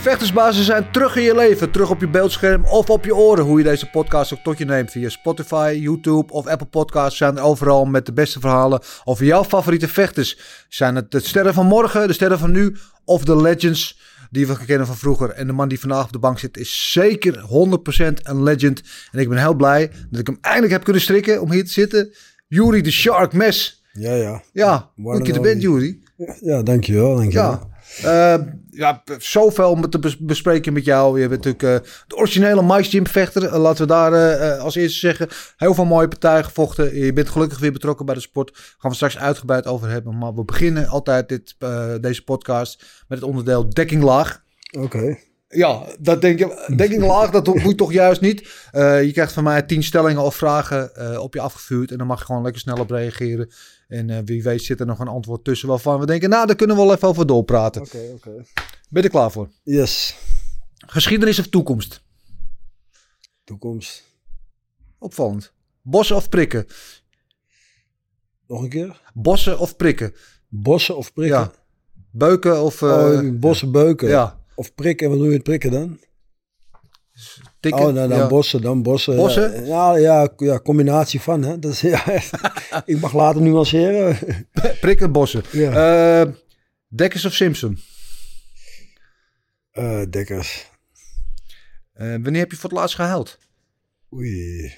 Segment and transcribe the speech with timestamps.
[0.00, 3.44] Vechtersbazen zijn terug in je leven, terug op je beeldscherm of op je oren.
[3.44, 7.36] Hoe je deze podcast ook tot je neemt via Spotify, YouTube of Apple Podcasts zijn
[7.36, 10.38] er overal met de beste verhalen over jouw favoriete vechters.
[10.68, 14.64] Zijn het de sterren van morgen, de sterren van nu of de legends die we
[14.66, 15.30] kennen van vroeger.
[15.30, 18.82] En de man die vandaag op de bank zit is zeker 100% een legend.
[19.12, 21.72] En ik ben heel blij dat ik hem eindelijk heb kunnen strikken om hier te
[21.72, 22.14] zitten.
[22.46, 23.82] Yuri de Shark Mes.
[23.92, 24.42] Ja, ja.
[24.52, 25.62] Ja, goed dat je er bent.
[26.40, 27.70] Ja, dankjewel, dankjewel.
[27.96, 28.34] Ja.
[28.34, 28.42] Eh,
[28.78, 31.20] ja, zoveel om te bes- bespreken met jou.
[31.20, 33.44] Je bent natuurlijk eh, de originele Mice Gym vechter.
[33.44, 35.28] Eh, laten we daar eh, als eerste zeggen.
[35.56, 36.96] Heel veel mooie partijen gevochten.
[36.96, 38.52] Je bent gelukkig weer betrokken bij de sport.
[38.52, 40.18] Daar gaan we straks uitgebreid over hebben.
[40.18, 41.56] Maar we beginnen altijd dit,
[42.00, 44.42] deze podcast met het onderdeel dekking laag.
[44.78, 45.18] Oké.
[45.48, 46.72] Ja, dat denk je.
[46.76, 48.40] Dekking laag, dat moet toch juist niet.
[48.72, 51.90] Je krijgt van mij tien stellingen of vragen op je afgevuurd.
[51.90, 53.50] En dan mag je gewoon lekker snel op reageren.
[53.88, 56.28] En eh, wie weet zit er nog een antwoord tussen waarvan we denken...
[56.30, 57.82] Nou, daar kunnen we wel even over doorpraten.
[57.82, 58.30] Oké, oké.
[58.90, 59.48] Ben je er klaar voor?
[59.62, 60.16] Yes.
[60.86, 62.02] Geschiedenis of toekomst?
[63.44, 64.04] Toekomst.
[64.98, 65.52] Opvallend.
[65.82, 66.66] Bossen of prikken?
[68.46, 69.00] Nog een keer?
[69.14, 70.14] Bossen of prikken?
[70.48, 71.38] Bossen of prikken?
[71.38, 71.52] Ja.
[72.10, 72.82] Beuken of...
[72.82, 74.08] eh, oh, bossen beuken.
[74.08, 74.36] ja.
[74.54, 75.98] Of prikken, wat doe je met prikken dan?
[77.60, 77.86] Tikken?
[77.86, 78.26] oh, nou, dan ja.
[78.26, 79.16] bossen, dan bossen.
[79.16, 79.66] Bossen?
[79.66, 81.42] Ja, ja, ja, combinatie van.
[81.42, 81.58] Hè.
[81.58, 82.04] Dat is, ja,
[82.84, 84.18] ik mag later nuanceren.
[84.80, 85.42] Prikken, bossen.
[85.52, 86.20] Ja.
[86.20, 86.32] Eh,
[86.88, 87.78] Dekkers of Simpson?
[89.70, 90.70] Eh, dekkers.
[91.92, 93.38] Eh, wanneer heb je voor het laatst gehuild?
[94.14, 94.74] Oei.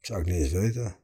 [0.00, 0.96] Zou ik niet eens weten.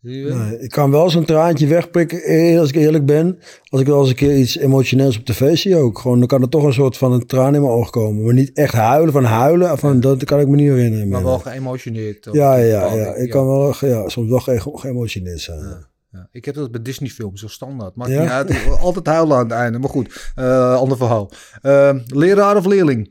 [0.00, 3.38] Nee, ik kan wel zo'n traantje wegprikken, eh, als ik eerlijk ben.
[3.68, 5.98] Als ik wel eens een keer iets emotioneels op tv zie ook.
[5.98, 8.24] Gewoon, dan kan er toch een soort van een traan in mijn oog komen.
[8.24, 9.78] Maar niet echt huilen van huilen.
[9.78, 11.08] Van, dat kan ik me niet herinneren.
[11.08, 11.28] Maar meer.
[11.28, 12.28] wel geëmotioneerd.
[12.32, 13.14] ja, ja, ja.
[13.14, 15.86] Ik kan wel ja, soms wel ge geëmotioneerd zijn.
[16.12, 17.94] Ja, ik heb dat bij Disney films, zo standaard.
[17.96, 18.20] Maakt Ja?
[18.20, 18.78] niet uit.
[18.80, 19.78] Altijd huilen aan het einde.
[19.78, 21.30] Maar goed, eh, ander verhaal.
[21.62, 23.10] Eh, leraar of leerling?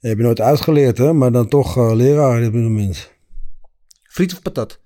[0.00, 1.12] Eh, je hebt nooit uitgeleerd, hè?
[1.12, 3.10] Maar dan toch eh, leraar op dit moment.
[4.02, 4.80] Friet of patat?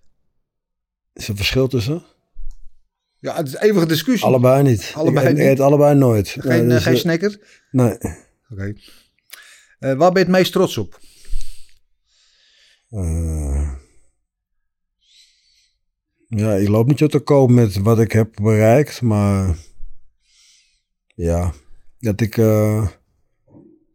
[1.13, 2.05] Is er verschil tussen?
[3.19, 4.27] Ja, het is eeuwige discussie.
[4.27, 4.93] Allebei niet.
[4.95, 6.29] Allebei ik eet, allebei nooit.
[6.29, 7.39] Geen, dus, geen eh, snacker?
[7.71, 7.99] Nee.
[8.49, 8.75] Oké.
[9.79, 11.01] Waar ben je het meest trots op?
[16.29, 19.57] Ja, ik loop niet zo te koop met wat ik heb bereikt, maar
[21.15, 21.53] ja,
[21.99, 22.37] dat ik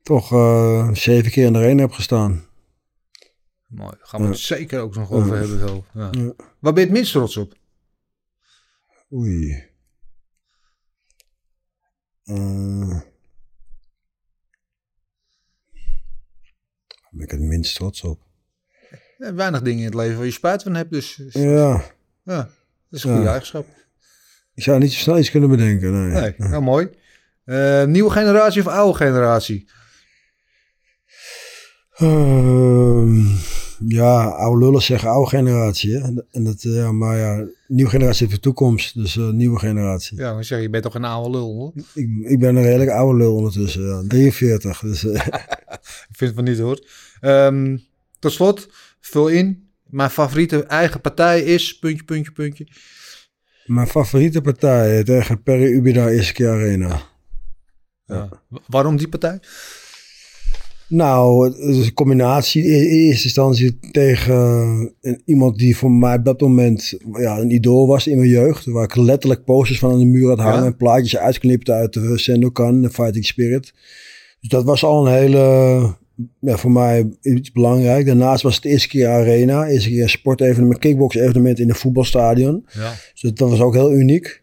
[0.09, 2.46] toch eh, zeven keer in de arena heb gestaan.
[3.68, 3.96] Mooi.
[4.00, 5.59] Gaan we het zeker ook nog over hebben.
[5.68, 5.86] Zo.
[5.94, 6.08] Ja.
[6.12, 6.34] Ja.
[6.59, 7.53] Waar ben je het minst trots op?
[9.14, 9.68] Oei.
[12.24, 13.03] Daar
[17.12, 18.22] ben ik het minst trots op.
[19.18, 20.91] Ja, weinig dingen in het leven waar je spijt van hebt.
[20.91, 21.84] Dus ja,
[22.24, 22.50] Ja, dat
[22.90, 23.30] is een goede Ja.
[23.31, 23.66] eigenschap.
[24.53, 25.91] ik zou niet zo snel iets kunnen bedenken.
[25.91, 26.22] Nee.
[26.22, 26.90] Nee, nou mooi.
[27.44, 29.70] Eh, nieuwe generatie of oude generatie?
[32.00, 33.26] Ehm,
[33.88, 35.94] ja, oude lullen zeggen oude generatie.
[35.98, 36.00] Hè?
[36.32, 38.94] En dat, ja, maar ja, nieuwe generatie heeft de toekomst.
[38.96, 40.18] Dus eh, nieuwe generatie.
[40.18, 41.72] Ja, dan zeg je, je bent toch een oude lul hoor.
[41.94, 43.84] Ik, ik ben een redelijk oude lul ondertussen.
[43.88, 44.04] Ja.
[44.08, 44.80] 43.
[44.80, 45.26] Dus, eh,
[46.09, 46.86] Ik vind het van niet hoor.
[47.20, 47.78] Ehm,
[48.20, 49.68] tot slot, vul in.
[49.86, 51.80] Mijn favoriete eigen partij is...
[51.80, 52.68] Puntje, puntje, puntje.
[53.66, 57.02] mijn favoriete partij tegen Perry Ubida keer Arena.
[58.06, 58.30] Ja.
[58.48, 59.40] Wa- Waarom die partij?
[60.90, 62.64] Nou, het is een combinatie.
[62.64, 67.88] In eerste instantie tegen eh, iemand die voor mij op dat moment ja, een idool
[67.88, 68.66] was in mijn jeugd.
[68.66, 70.60] Waar ik letterlijk posters van aan de muur had hangen.
[70.60, 70.66] Ja?
[70.66, 73.74] En plaatjes uitgeknipt uit de Sendokan, de Fighting Spirit.
[74.40, 75.38] Dus dat was al een hele,
[76.40, 78.06] ja, voor mij iets belangrijk.
[78.06, 79.68] Daarnaast was het de eerste keer Arena.
[79.68, 82.66] Eerste keer sportevenement, kickbox evenement in een voetbalstadion.
[82.74, 82.94] Ja.
[83.14, 84.42] Dus dat, dat was ook heel uniek.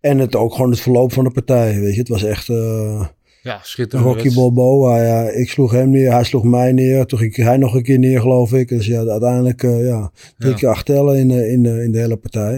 [0.00, 1.80] En het ook gewoon het verloop van de partij.
[1.80, 2.48] Weet je, het was echt...
[2.48, 3.06] eh,
[3.46, 4.06] Ja, schitterend.
[4.14, 7.06] Rocky Balboa, ja, ik sloeg hem neer, hij sloeg mij neer.
[7.06, 8.68] Toen ging hij nog een keer neer, geloof ik.
[8.68, 10.56] Dus ja, uiteindelijk eh, ja, drie Ja.
[10.58, 12.54] keer acht tellen in, de- in, de- in de hele partij.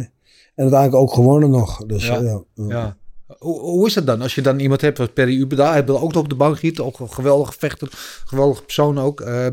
[0.55, 1.87] En uiteindelijk ook gewonnen nog.
[1.87, 2.43] Dus Ja.
[2.69, 2.96] ja.
[3.38, 4.23] Hoe, hoe is dat dan?
[4.23, 6.58] Als je dan iemand hebt als Perry Ubeda, hij heeft ook nog op de bank
[6.58, 7.88] gieten, ook een geweldige vechter,
[8.25, 9.46] geweldige persoon ook, eh,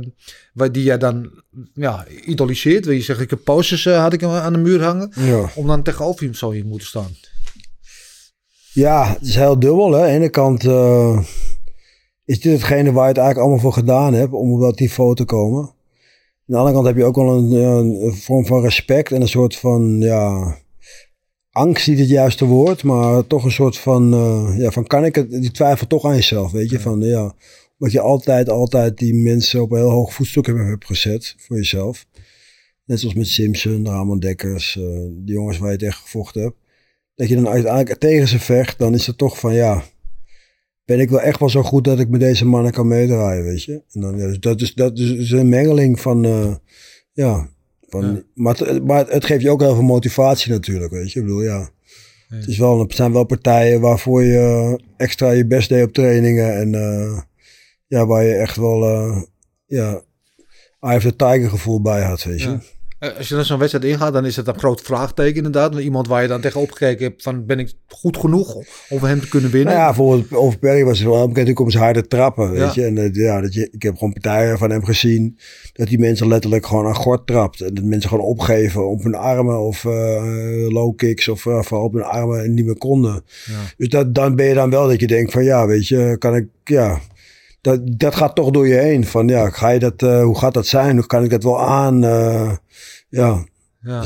[0.53, 1.31] waar die jij dan
[1.73, 2.85] ja, idoliseert.
[2.85, 5.49] Wil je zeggen, ik heb posters eh, had ik hem aan de muur hangen, Ja.
[5.55, 7.09] om dan tegenover hem zou je moeten staan.
[8.75, 9.91] Ja, het is heel dubbel.
[9.91, 10.01] Hè.
[10.01, 11.19] Aan de ene kant, eh,
[12.25, 15.15] is dit hetgene waar je het eigenlijk allemaal voor gedaan hebt om op dat niveau
[15.15, 15.61] te komen?
[15.63, 15.73] Aan
[16.45, 19.55] de andere kant heb je ook wel een, een vorm van respect en een soort
[19.55, 20.57] van, ja,
[21.51, 25.15] angst niet het juiste woord, maar toch een soort van, uh, ja, van kan ik
[25.15, 27.35] het, die twijfel toch aan jezelf, weet je, van ja,
[27.77, 32.05] wat je altijd, altijd die mensen op een heel hoog voetstuk hebt gezet voor jezelf.
[32.85, 36.55] Net zoals met Simpson, Ramon Dekkers, uh, die jongens waar je tegen gevochten hebt.
[37.15, 39.83] Dat je dan uiteindelijk tegen ze vecht, dan is het toch van ja,
[40.85, 43.63] ben ik wel echt wel zo goed dat ik met deze mannen kan meedraaien, weet
[43.63, 43.81] je.
[43.91, 46.55] En dan, ja, dus dat, is, dat is een mengeling van, uh,
[47.11, 47.49] ja,
[47.87, 51.19] van, Maar, het, maar het geeft je ook heel veel motivatie natuurlijk, weet je.
[51.19, 51.69] Ik bedoel, ja.
[52.27, 56.55] Het, is wel, het zijn wel partijen waarvoor je extra je best deed op trainingen.
[56.55, 57.21] En uh,
[57.87, 59.21] ja, waar je echt wel, uh,
[59.65, 60.01] ja,
[60.79, 62.57] Eye of the Tiger gevoel bij had, weet je.
[62.99, 65.75] Eh, als je dan zo'n wedstrijd ingaat, dan is het een groot vraagteken inderdaad.
[65.75, 69.19] Iemand waar je dan tegenop gekeken hebt van ben ik goed genoeg om voor hem
[69.19, 69.73] te kunnen winnen?
[69.73, 72.85] Nou ja, bijvoorbeeld over Perry was het wel bekend om zijn harde trappen, weet je.
[72.85, 75.37] En uh, ja, dat je, ik heb gewoon partijen van hem gezien
[75.73, 77.61] dat die mensen letterlijk gewoon aan gort trapt.
[77.61, 81.93] En dat mensen gewoon opgeven op hun armen of uh, low kicks of uh, op
[81.93, 83.23] hun armen en niet meer konden.
[83.45, 83.53] Ja.
[83.77, 86.35] Dus dat, dan ben je dan wel dat je denkt van ja, weet je, kan
[86.35, 86.99] ik, ja...
[87.65, 89.05] Dat, dat gaat toch door je heen.
[89.05, 90.95] Van ja, ga je dat, hoe gaat dat zijn?
[90.95, 91.99] Hoe kan ik dat wel aan?
[93.09, 93.43] Ja.
[93.81, 94.03] Ja.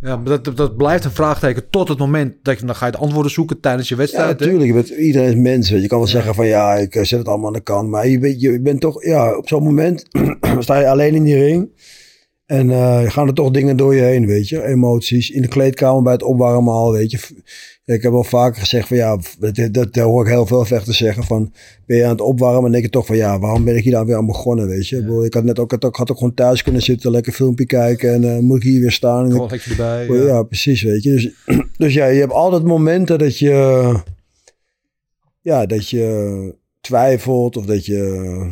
[0.00, 2.92] Ja, maar dat, dat blijft een vraagteken tot het moment dat je dan ga je
[2.92, 4.26] de antwoorden zoeken tijdens je wedstrijd.
[4.26, 4.66] Ja, natuurlijk.
[4.66, 5.68] Je bent, iedereen is mens.
[5.68, 7.88] Je kan wel zeggen van ja, ik eh, zet het allemaal aan de kant.
[7.88, 10.04] Maar je bent, je bent toch, ja, op zo'n moment
[10.58, 11.68] sta je alleen in die ring.
[12.50, 14.64] En uh, gaan er toch dingen door je heen, weet je.
[14.64, 15.30] Emoties.
[15.30, 17.18] In de kleedkamer bij het opwarmen al, weet je
[17.94, 21.24] ik heb wel vaker gezegd van ja, dat, dat, hoor ik heel veel vechters zeggen
[21.24, 21.52] van
[21.86, 23.92] ben je aan het opwarmen en denk je toch van ja, waarom ben ik hier
[23.92, 25.22] dan weer aan begonnen, weet je.
[25.24, 28.22] Ik had net ook, ik had ook gewoon thuis kunnen zitten, lekker filmpje kijken en
[28.22, 29.30] uh, moet ik hier weer staan.
[29.30, 30.06] Gewoon lekker erbij.
[30.06, 30.26] Ja.
[30.26, 30.42] ja.
[30.42, 31.10] precies, weet je.
[31.10, 31.30] Dus,
[31.76, 33.94] dus ja, je hebt altijd momenten dat je,
[35.40, 38.50] ja, dat je twijfelt of dat je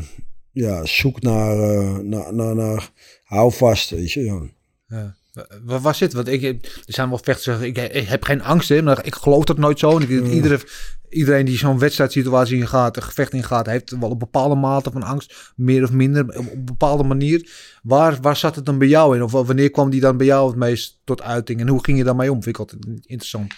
[0.53, 2.93] ja, zoekt naar, uh, naar, naar, naar
[3.29, 4.25] hou vast, weet je.
[4.25, 4.43] Ja.
[4.87, 5.17] ja.
[5.65, 6.13] Waar, waar zit?
[6.13, 9.45] Want ik, er zijn wel vechters ik, ik heb geen angst, hè, maar ik geloof
[9.45, 9.97] dat nooit zo.
[9.97, 10.31] En ik, mm.
[10.31, 10.61] iedere,
[11.09, 15.53] iedereen die zo'n wedstrijdsituatie ingaat, een gevecht ingaat, heeft wel een bepaalde mate van angst,
[15.57, 17.51] meer of minder, op een bepaalde manier.
[17.83, 19.23] Waar, waar zat het dan bij jou in?
[19.23, 21.61] Of wanneer kwam die dan bij jou het meest tot uiting?
[21.61, 22.43] En hoe ging je daarmee om?
[22.43, 23.55] Vind ik altijd interessant.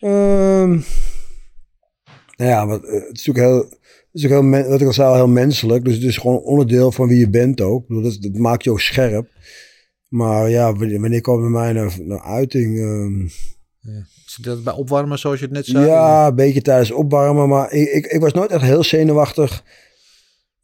[0.00, 0.84] Um,
[2.36, 3.78] nou ja, wat, het is natuurlijk heel,
[4.24, 5.84] is heel, wat ik al zei, heel menselijk.
[5.84, 7.84] Dus het is gewoon onderdeel van wie je bent ook.
[7.88, 9.28] Dat, dat maakt je ook scherp.
[10.08, 12.78] Maar ja, wanneer kwam bij mij naar, naar uiting?
[12.78, 13.30] Um...
[13.80, 14.06] Ja.
[14.26, 15.86] Zit dat bij opwarmen, zoals je het net zei?
[15.86, 17.48] Ja, een beetje tijdens opwarmen.
[17.48, 19.64] Maar ik, ik, ik was nooit echt heel zenuwachtig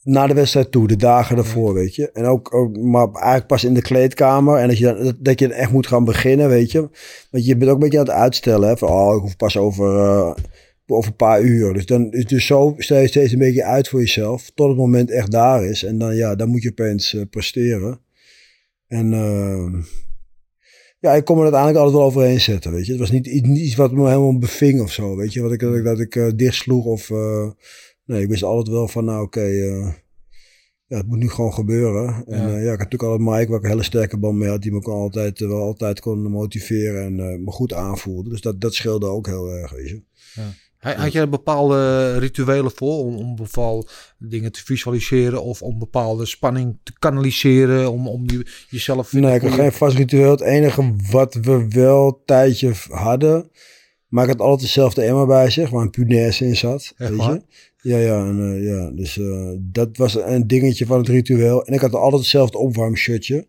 [0.03, 2.11] naar de wedstrijd toe, de dagen ervoor, weet je.
[2.13, 4.59] En ook, ook, maar eigenlijk pas in de kleedkamer.
[4.59, 6.89] En dat je, dan, dat, je echt moet gaan beginnen, weet je.
[7.31, 8.69] Want je bent ook een beetje aan het uitstellen.
[8.69, 10.35] Hè, van, oh, ik hoef pas over, uh,
[10.87, 11.73] over een paar uur.
[11.73, 14.51] Dus dan is dus zo stel je steeds een beetje uit voor jezelf.
[14.55, 15.85] Tot het moment echt daar is.
[15.85, 18.01] En dan, ja, dan moet je opeens uh, presteren.
[18.87, 19.85] En uh,
[20.99, 22.91] ja, ik kon me uiteindelijk altijd wel overheen zetten, weet je.
[22.91, 25.41] Het was niet, iets wat me helemaal beving of zo, weet je.
[25.41, 27.11] Wat ik, dat ik, dat ik uh, dichtsloeg of...
[27.11, 27.51] Uh,
[28.05, 29.57] nee, ik wist altijd wel van, nou oké, okay,
[30.87, 32.25] ja, het moet nu gewoon gebeuren.
[32.27, 34.49] En ja, ja ik had natuurlijk altijd Mike, waar ik een hele sterke band mee
[34.49, 38.31] had, die me kon altijd, wel altijd kon motiveren en me goed aanvoelde.
[38.31, 40.03] Dus dat, dat scheelde ook heel erg, weet je.
[40.35, 40.55] Ja.
[40.83, 43.87] Had je er bepaalde rituelen voor om, om bepaalde
[44.19, 49.13] dingen te visualiseren of om bepaalde spanning te kanaliseren, om, om je, jezelf...
[49.13, 50.31] Nee, ik had geen vast ritueel.
[50.31, 53.51] Het enige wat we wel een tijdje hadden,
[54.09, 56.95] maar ik had altijd dezelfde emmer bij zich, waar een punaise in zat.
[56.97, 57.43] weet je?
[57.77, 58.91] Ja, ja, en, uh, ja.
[58.91, 61.65] Dus uh, dat was een dingetje van het ritueel.
[61.65, 63.47] En ik had altijd hetzelfde opwarmshirtje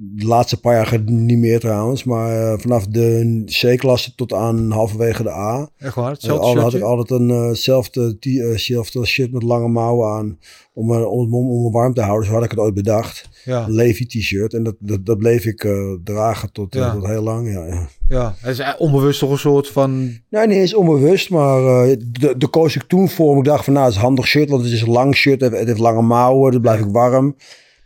[0.00, 2.04] de laatste paar jaar niet meer trouwens.
[2.04, 5.70] Maar uh, vanaf de C-klasse tot aan halverwege de A.
[5.78, 6.10] Echt waar?
[6.10, 10.38] Hetzelfde uh, had ik altijd eenzelfde uh, shirt met lange mouwen aan.
[10.74, 12.26] Om, om, om, om me warm te houden.
[12.26, 13.28] Zo had ik het ooit bedacht.
[13.44, 13.64] Ja.
[13.64, 14.54] Een Levi t-shirt.
[14.54, 15.68] En dat, dat, dat bleef ik
[16.04, 16.92] dragen tot, ja.
[16.92, 17.52] tot heel lang.
[17.52, 17.88] Ja, ja.
[18.08, 20.18] ja, het is onbewust toch een soort van...
[20.30, 21.30] Nee, niet eens onbewust.
[21.30, 21.60] Maar
[21.98, 23.38] de, de koos ik toen voor.
[23.38, 24.50] Ik dacht van nou, het is handig shirt.
[24.50, 25.40] Want het is een lang shirt.
[25.40, 26.52] Het heeft lange mouwen.
[26.52, 27.36] Dan blijf ik warm.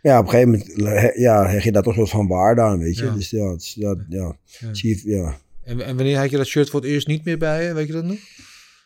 [0.03, 2.97] Ja, op een gegeven moment ja, heb je daar toch wel van waarde aan, weet
[2.97, 3.13] je.
[3.13, 4.35] Dus ja, het, ja, ja.
[4.71, 5.37] Je, ja.
[5.63, 7.73] En, en wanneer had je dat shirt voor het eerst niet meer bij je?
[7.73, 8.17] Weet je dat nog?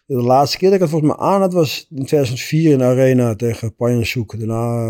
[0.05, 2.83] De laatste keer dat ik het volgens mij aan had was in 2004 in de
[2.83, 4.37] Arena tegen Panjansoek.
[4.39, 4.85] Daarna,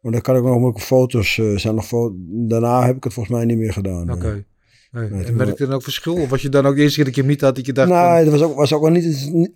[0.00, 3.12] maar daar kan ik nog ook foto's, uh, zijn nog fo daarna heb ik het
[3.12, 4.02] volgens mij niet meer gedaan.
[4.02, 4.12] Oké.
[4.12, 4.44] Okay.
[4.90, 5.10] Nee.
[5.10, 6.14] Nee, en merkte er dan ook verschil?
[6.14, 7.72] Of was je dan ook de eerste keer dat je hem niet had, dat je
[7.72, 7.88] dacht...
[7.88, 8.24] Nee, van...
[8.24, 9.04] dat was ook, was ook wel niet,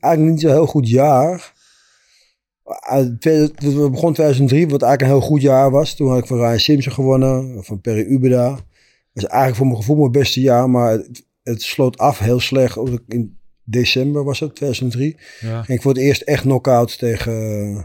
[0.00, 1.51] eigenlijk niet zo heel goed jaar.
[2.64, 5.94] We begon 2003, wat eigenlijk een heel goed jaar was.
[5.94, 8.48] Toen had ik van Ryan Simpson gewonnen, van Perry Ubeda.
[8.50, 8.62] Dat
[9.12, 12.78] was eigenlijk voor mijn gevoel mijn beste jaar, maar het, het sloot af heel slecht.
[13.08, 15.16] In december was het, 2003.
[15.40, 15.62] Ja.
[15.62, 17.82] Ging ik voor het eerst echt knock-out tegen uh,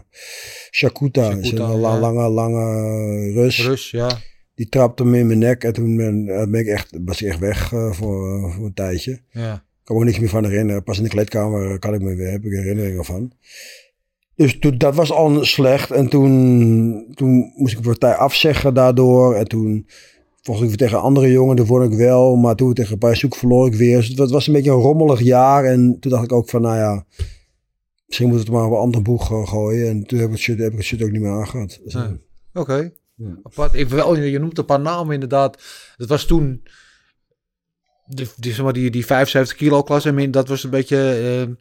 [0.70, 1.22] Shakuta.
[1.22, 1.76] Shakuta, Is een ja.
[1.76, 3.66] la- lange, lange Rus.
[3.66, 4.18] Rus, ja.
[4.54, 7.28] Die trapte me in mijn nek en toen ben, eh, ben ik echt, was ik
[7.28, 9.20] echt weg eh, voor, eh, voor een tijdje.
[9.30, 9.54] ja.
[9.54, 10.82] Ik kan me ook niks meer van herinneren.
[10.82, 13.32] Pas in de kleedkamer kan ik me weer, heb ik herinneringen van.
[14.38, 15.90] Dus toen, dat was al slecht.
[15.90, 19.34] En toen, toen moest ik een partij afzeggen daardoor.
[19.34, 19.86] En toen
[20.42, 21.56] vocht ik weer tegen andere jongen.
[21.56, 22.36] Daar won ik wel.
[22.36, 23.96] Maar toen tegen een paar zoek verloor ik weer.
[23.96, 25.64] Dus het was een beetje een rommelig jaar.
[25.64, 27.04] En toen dacht ik ook van, nou ja...
[28.06, 29.88] Misschien moet het maar op een ander boeg eh, gooien.
[29.88, 31.80] En toen heb ik het shit, heb ik het shit ook niet meer aangehad.
[31.84, 32.04] Dus, Nee.
[32.04, 32.92] eh, Oké.
[33.14, 33.38] Ja.
[33.42, 33.74] Apart.
[33.74, 35.62] Ik wel, je noemt een paar namen inderdaad.
[35.96, 36.62] Dat was toen.
[38.10, 40.30] De, die, zeg maar, die, die 75 kilo klasse.
[40.30, 40.96] Dat was een beetje.
[41.48, 41.54] eh,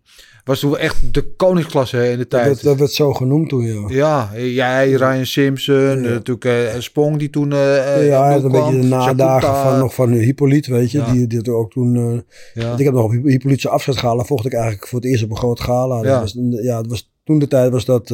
[0.44, 2.64] was toen echt de koningsklasse in de tijd.
[2.64, 3.86] dat werd zo genoemd toen, ja.
[3.88, 5.92] Ja, jij, Ryan Simpson, Ja.
[5.96, 7.50] eh, natuurlijk eh, Spong die toen.
[7.50, 10.98] ja, een beetje de nadagen van, nog van Hippolyte, weet je.
[10.98, 11.12] Ja.
[11.12, 12.24] Die, die ook toen...
[12.54, 12.78] Ja.
[12.78, 15.38] Ik heb nog op Hippolyte afscheid gala, vocht ik eigenlijk voor het eerst op een
[15.38, 15.96] groot gala.
[15.96, 16.20] Dat Ja.
[16.20, 18.14] was, ja, het was, toen de tijd was dat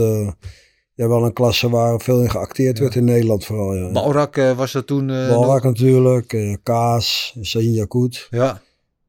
[0.95, 3.75] ja, wel een klasse waar veel in geacteerd werd in Nederland vooral.
[3.75, 3.91] Ja.
[3.91, 5.09] Balrak eh, was dat toen.
[5.09, 8.27] eh, Balrak nog- natuurlijk, eh, Kaas, Sahin Yakut.
[8.29, 8.61] Ja,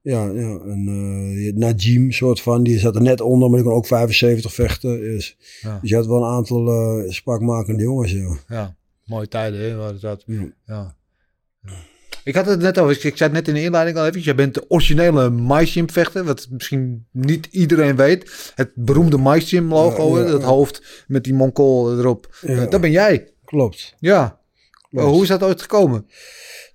[0.02, 3.76] Ja, ja, en eh Najim soort van, die zat er net onder, maar die kon
[3.76, 5.00] ook 75 vechten.
[5.00, 5.78] Dus, Ja.
[5.80, 8.36] dus je had wel een aantal eh spraakmakende jongens, ja.
[8.48, 8.74] ja.
[9.04, 9.76] Mooie tijden, hè?
[9.76, 10.24] Waar dat.
[10.66, 10.94] Ja.
[12.24, 14.20] Ik had het net over, ik zei het net in de inleiding al even.
[14.20, 18.52] Jij bent de originele MySim vechter, wat misschien niet iedereen weet.
[18.54, 20.46] Het beroemde MySim logo, Ja, hè, ja, dat ja.
[20.46, 22.36] hoofd met die Mongool erop.
[22.42, 23.28] Eh, dat ben jij.
[23.44, 23.94] Klopt.
[23.98, 24.38] Ja.
[24.90, 25.06] klopt.
[25.08, 26.06] hoe is dat ooit gekomen?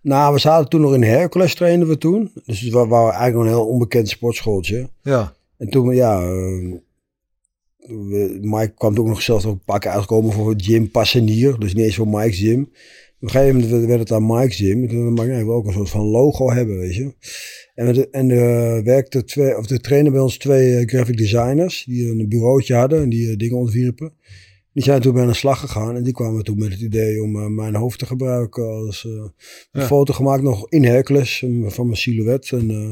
[0.02, 2.32] Nou, we zaten toen nog in Hercules trainen we toen.
[2.46, 4.90] Dus wa- waren eigenlijk nog een heel onbekend sportschooltje.
[5.02, 5.34] Ja.
[5.58, 6.74] En toen, ja, eh,
[7.78, 11.60] we- Mike kwam toen ook nog zelfs nog een paar keer uitgekomen voor Jim Passenier.
[11.60, 12.72] Dus niet eens voor Mike's Gym.
[13.22, 14.82] Op een gegeven moment werd- het dan Mike's Gym.
[14.84, 17.14] En toen dacht ik, ja, ik wil ook een soort van logo hebben, weet je.
[17.76, 21.18] En, we de, en er werkte twee, of de trainen bij ons twee eh, graphic
[21.18, 21.84] designers.
[21.88, 24.14] Die een bureautje hadden en die eh, dingen ontwierpen.
[24.74, 25.96] Die zijn toen bij aan de slag gegaan.
[25.96, 28.64] En die kwamen toen met het idee om eh, mijn hoofd te gebruiken.
[28.68, 29.32] Als eh, een
[29.82, 29.86] Ja.
[29.88, 32.52] foto gemaakt nog in Hercules eh, van mijn silhouet.
[32.52, 32.92] En eh,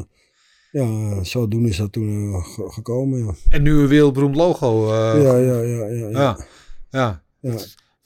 [0.71, 3.35] ja, zodoende is dat toen eh, ge- gekomen, ja.
[3.49, 4.83] En nu een wereldberoemd logo.
[4.91, 6.09] eh, Ja, ja, ja, ja.
[6.09, 6.37] ja.
[6.91, 7.23] ja.
[7.41, 7.55] ja.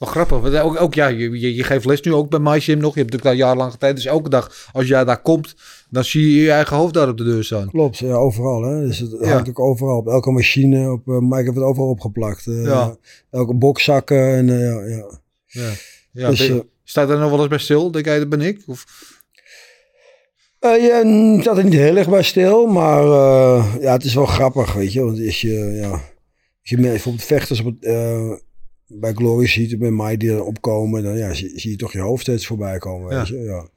[0.02, 0.40] Wel grappig.
[0.40, 2.94] want Ook, ook ja, je, je, je geeft les nu ook bij MySim nog.
[2.94, 3.94] Je hebt natuurlijk al jarenlang tijd.
[3.96, 5.54] Dus elke dag als jij daar komt,
[5.90, 7.70] dan zie je je eigen hoofd daar op de deur staan.
[7.70, 8.62] Klopt, ja, overal.
[8.62, 8.86] Hè?
[8.86, 9.28] Dus het Ja.
[9.32, 10.92] hangt ook overal op elke machine.
[10.92, 12.46] Op, uh, Mike heeft het overal opgeplakt.
[12.46, 12.96] eh, Ja.
[13.30, 15.06] Elke bokszakken en eh, ja,
[15.46, 15.70] ja.
[16.12, 16.28] Ja.
[16.28, 17.90] Dus, eh, staat er nog wel eens bij stil?
[17.90, 18.62] Denk jij, dat ben ik?
[18.66, 18.84] Of,
[20.58, 20.98] Eh, ja,
[21.36, 24.72] ik zat er niet heel erg bij stil, maar eh, ja, het is wel grappig,
[24.72, 25.04] weet je.
[25.04, 26.00] Want als je, ja, als
[26.60, 28.32] je bijvoorbeeld vechters op het, eh,
[29.00, 31.98] bij Glory ziet, bij mij die er opkomen, dan ja, zie, zie je toch je
[32.00, 33.38] hoofd steeds voorbij komen, weet je.
[33.38, 33.68] Ja.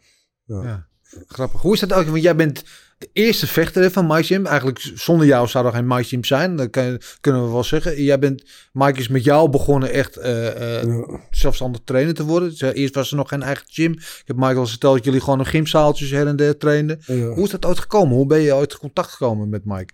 [0.45, 0.63] Ja.
[0.63, 0.88] ja.
[1.27, 1.62] Grappig.
[1.62, 2.05] Hoe is dat ook?
[2.05, 2.63] Want jij bent
[2.98, 4.45] de eerste vechter van MySim.
[4.45, 6.55] Eigenlijk zonder jou zou er geen MySim zijn.
[6.55, 8.03] Dat kan, kunnen we wel zeggen.
[8.03, 8.43] Jij bent,
[8.74, 11.19] Mike is met jou begonnen echt eh, Ja.
[11.31, 12.74] zelfstandig trainer te worden.
[12.74, 13.91] Eerst was er nog geen eigen gym.
[13.91, 17.00] Ik heb Michael al verteld dat jullie gewoon een gymzaaltjes her en der trainden.
[17.05, 17.15] Ja.
[17.15, 18.15] Hoe is dat ooit gekomen?
[18.15, 19.93] Hoe ben je ooit in contact gekomen met Mike?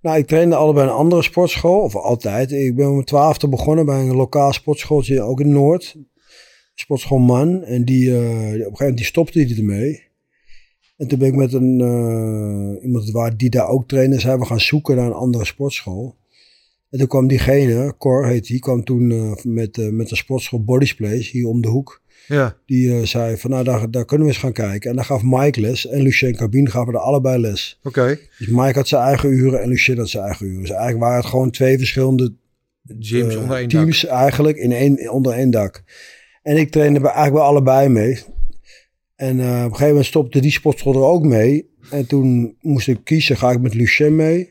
[0.00, 2.52] Nou, ik trainde allebei een andere sportschool, of altijd.
[2.52, 5.96] Ik ben om mijn twaalfde begonnen bij een lokaal sportschooltje, ook in Noord.
[6.74, 7.62] Sportschool Man.
[7.62, 10.06] En die, eh, op een gegeven moment die stopte die ermee.
[10.96, 14.46] En toen ben ik met een, eh, iemand waar die daar ook trainde, zijn we
[14.46, 16.16] gaan zoeken naar een andere sportschool.
[16.90, 20.94] En toen kwam diegene, Cor heet die, kwam toen eh, met, met een sportschool Body's
[20.94, 22.02] Place hier om de hoek.
[22.28, 22.56] Ja.
[22.66, 24.90] Die eh, zei van nou, daar, daar kunnen we eens gaan kijken.
[24.90, 27.78] En dan gaf Mike les en Lucien Cabine gaven er allebei les.
[27.82, 28.18] Oké.
[28.38, 30.60] Dus Mike had zijn eigen uren en Lucien had zijn eigen uren.
[30.60, 32.34] Dus eigenlijk waren het gewoon twee verschillende
[32.98, 35.82] Gyms eh, onder één teams eigenlijk in één, onder één dak.
[36.42, 38.18] En ik trainde bij, eigenlijk wel allebei mee.
[39.16, 41.70] En eh, op een gegeven moment stopte die sportschool er ook mee.
[41.90, 44.50] En toen moest ik kiezen, ga ik met Lucien mee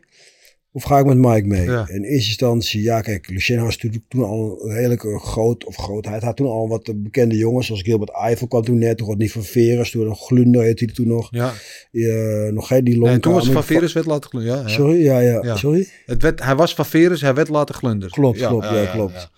[0.78, 1.64] of ga ik met Mike mee?
[1.64, 1.88] Ja.
[1.90, 6.18] In eerste instantie, ja kijk, Lucien was natuurlijk toen al een redelijk groot, of grootheid.
[6.18, 9.18] Hij had toen al wat bekende jongens, zoals Gilbert Eiffel kwam toen net, toen wat
[9.18, 11.28] niet van Veres, toen nog Glunder heette hij toen nog.
[11.32, 11.54] Ja.
[11.92, 13.12] Eh, nog geen die long.
[13.12, 14.58] En toen was Van Verus werd laten glunderen.
[14.58, 14.74] Ja, ja.
[14.74, 15.88] Sorry, ja, ja, sorry.
[16.06, 18.14] Het werd, hij was Van Verus, hij werd laten glunderen.
[18.14, 19.30] Klopt, klopt, ja, klopt.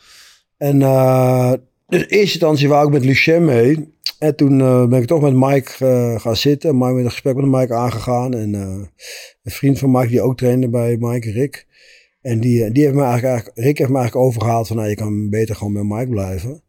[0.57, 1.53] En uh,
[1.89, 3.97] dus in eerste instantie wou ik met Lucien mee.
[4.19, 6.77] En toen uh, ben ik toch met Mike uh, gaan zitten.
[6.77, 8.33] Mike met een gesprek met Mike aangegaan.
[8.33, 8.61] En uh,
[9.43, 11.67] een vriend van Mike die ook trainde bij Mike, Rick.
[12.21, 14.95] En die, die heeft me eigenlijk, eigenlijk, Rick heeft me eigenlijk overgehaald van, nou, je
[14.95, 16.63] kan beter gewoon bij Mike blijven.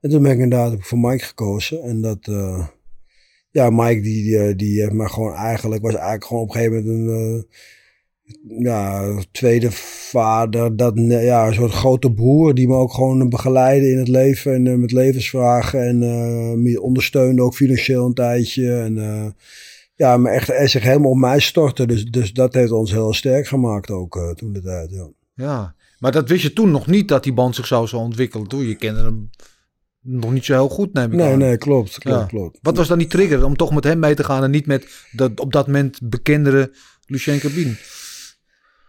[0.00, 1.82] En toen ben ik inderdaad voor Mike gekozen.
[1.82, 2.30] En dat,
[3.50, 6.86] ja, Mike die, die, die heeft me gewoon eigenlijk, was eigenlijk gewoon op een gegeven
[6.86, 7.46] moment een,
[8.58, 9.68] ja, tweede
[10.10, 14.54] vader, dat, ja, een soort grote broer die me ook gewoon begeleidde in het leven
[14.54, 18.72] en uh, met levensvragen en uh, me ondersteunde ook financieel een tijdje.
[18.72, 19.26] En uh,
[19.94, 21.88] ja, maar echt er zich helemaal op mij storten.
[21.88, 24.90] Dus, dus dat heeft ons heel sterk gemaakt ook toen de tijd.
[24.90, 25.08] Ja.
[25.34, 28.46] ja, maar dat wist je toen nog niet dat die band zich zou zo ontwikkelen.
[28.46, 29.30] Toen je kende hem
[30.02, 31.38] nog niet zo heel goed, neem ik nee, aan.
[31.38, 32.58] Nee, klopt, klopt, klopt.
[32.62, 34.86] Wat was dan die trigger om toch met hem mee te gaan en niet met
[35.12, 36.72] dat op dat moment bekendere
[37.06, 37.74] Lucien Cabine?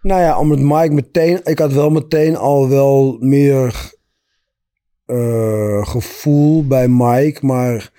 [0.01, 1.39] Nou ja, omdat Mike meteen...
[1.43, 3.91] Ik had wel meteen al wel meer
[5.05, 7.91] uh, gevoel bij Mike, maar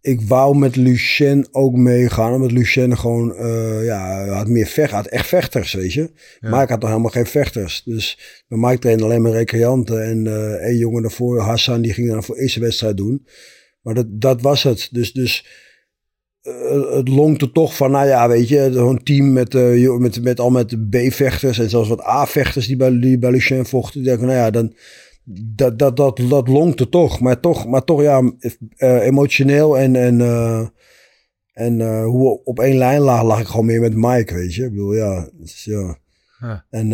[0.00, 2.32] ik wou met Lucien ook meegaan.
[2.32, 6.10] Omdat Lucien gewoon, uh, ja, had meer vecht, had echt vechters, weet je.
[6.40, 6.50] Ja.
[6.50, 7.82] Mike had nog helemaal geen vechters.
[7.84, 8.18] Dus
[8.48, 10.04] bij Mike trainde alleen maar recreanten.
[10.04, 13.26] En uh, een jongen daarvoor, Hassan, die ging dan voor eerste wedstrijd doen.
[13.82, 14.88] Maar dat, dat was het.
[14.92, 15.46] Dus, dus
[16.90, 20.50] het longte toch van, nou ja, weet je, een team met, uh, met, met al
[20.50, 24.02] met B-vechters en zelfs wat A-vechters die bij, die bij Lucien vochten.
[24.02, 24.74] Die nou ja, dan
[25.24, 27.20] dat, dat, dat, dat lonkte toch.
[27.20, 30.66] Maar toch, maar toch ja, uh, emotioneel en, en, uh,
[31.52, 34.64] en hoe op één lijn lag, lag ik gewoon meer met Mike, weet je.
[34.64, 35.28] Ik bedoel, ja.
[35.32, 35.98] Dus, ja.
[36.40, 36.64] ja.
[36.70, 36.88] En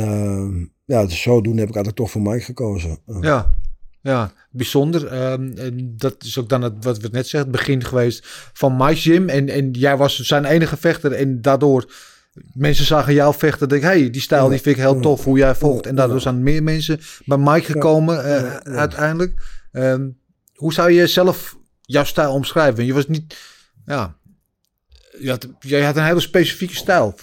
[0.85, 2.99] ja, dus zodoende heb ik eigenlijk toch voor Mike gekozen.
[3.21, 3.55] Ja,
[4.03, 5.33] ja, bijzonder.
[5.33, 8.77] Um, en dat is ook dan het, wat we net zeggen, het begin geweest van
[8.77, 9.29] Mike's Gym.
[9.29, 11.93] En, en jij was zijn enige vechter en daardoor
[12.53, 13.69] mensen zagen jou vechten.
[13.69, 15.87] Denk, hey, die stijl die vind ik heel tof hoe jij volgt.
[15.87, 19.43] En daardoor zijn meer mensen bij Mike gekomen uh, uiteindelijk.
[19.73, 20.19] Um,
[20.55, 22.85] hoe zou je zelf jouw stijl omschrijven?
[22.85, 23.37] Je was niet,
[23.85, 24.17] ja,
[25.19, 27.15] je had, jij had een hele specifieke stijl.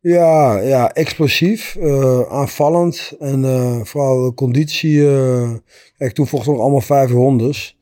[0.00, 4.96] Ja, ja, explosief, uh, aanvallend en uh, vooral conditie.
[4.96, 5.54] Uh,
[5.96, 7.76] kijk, toen vochten nog allemaal vijf rondes.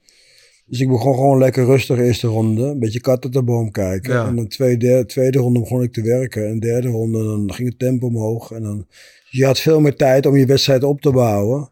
[0.66, 2.62] Dus ik begon gewoon lekker rustig eerste ronde.
[2.62, 4.26] Een beetje kat uit de boom kijken.
[4.26, 6.48] En dan tweede, tweede ronde begon ik te werken.
[6.48, 8.50] En derde ronde dan ging het tempo omhoog.
[8.50, 8.86] En dan,
[9.30, 11.70] je had veel meer tijd om je wedstrijd op te bouwen.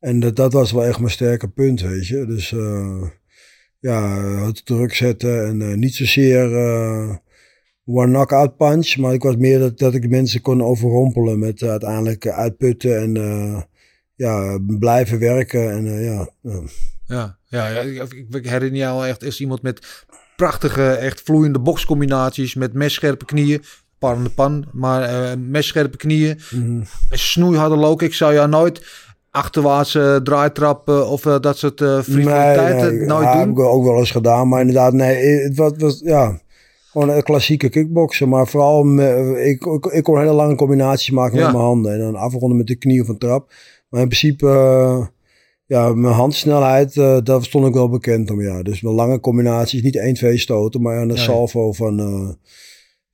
[0.00, 2.26] En dat, dat was wel echt mijn sterke punt, weet je.
[2.26, 2.54] Dus
[3.78, 6.48] ja, het druk zetten en niet zozeer
[7.92, 8.96] one knockout punch.
[8.96, 13.12] Maar ik was meer dat, dat ik mensen kon overrompelen met uiteindelijk uitputten en
[14.14, 15.70] ja, blijven werken.
[15.70, 16.28] En ja,
[17.06, 22.54] ja, ja, ja ik, herinner je al echt is iemand met prachtige, echt vloeiende bokscombinaties
[22.54, 23.62] met messcherpe knieën.
[23.98, 26.38] Parende pan, maar uh, messcherpe knieën.
[26.50, 26.82] Mm.
[27.10, 28.02] Snoeiharde look.
[28.02, 28.82] Ik zou jou nooit
[29.30, 33.06] achterwaartse draaitrappen of uh, dat soort uh, nee, nee.
[33.06, 33.40] nooit ja, doen.
[33.40, 36.40] heb ik ook wel eens gedaan, maar inderdaad, nee, het was, was ja,
[36.90, 38.28] gewoon een klassieke kickboksen.
[38.28, 41.44] Maar vooral, me, ik, ik, ik, kon hele lange combinaties maken ja.
[41.44, 43.52] met mijn handen en dan afronden met de knie of een trap.
[43.88, 44.46] Maar in principe
[45.66, 48.42] ja, mijn handsnelheid, uh, daar stond ik wel bekend om.
[48.42, 48.62] Ja.
[48.62, 51.98] Dus mijn lange combinaties, niet 1, 2 stoten, maar een salvo van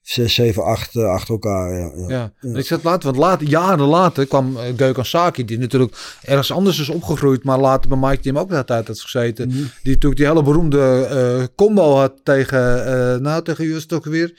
[0.06, 1.78] 6, 7, 8 uh, achter elkaar.
[1.78, 2.32] Ja, ja.
[2.40, 2.58] ja.
[2.58, 6.88] ik zat later, want later, jaren later kwam Geukan Saki, die natuurlijk ergens anders is
[6.88, 9.48] opgegroeid, maar later bij Mike Team ook de tijd had gezeten.
[9.48, 9.70] Mm -hmm.
[9.82, 14.34] Die natuurlijk die hele beroemde uh, combo had tegen, uh, nou tegen ook weer?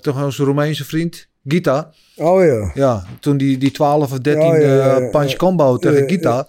[0.00, 1.92] Toch onze Roemeense vriend, Gita.
[2.16, 2.70] Oh ja.
[2.74, 6.46] Ja, toen die, die 12 of 13 ja, ja, ja, punch combo tegen Gita.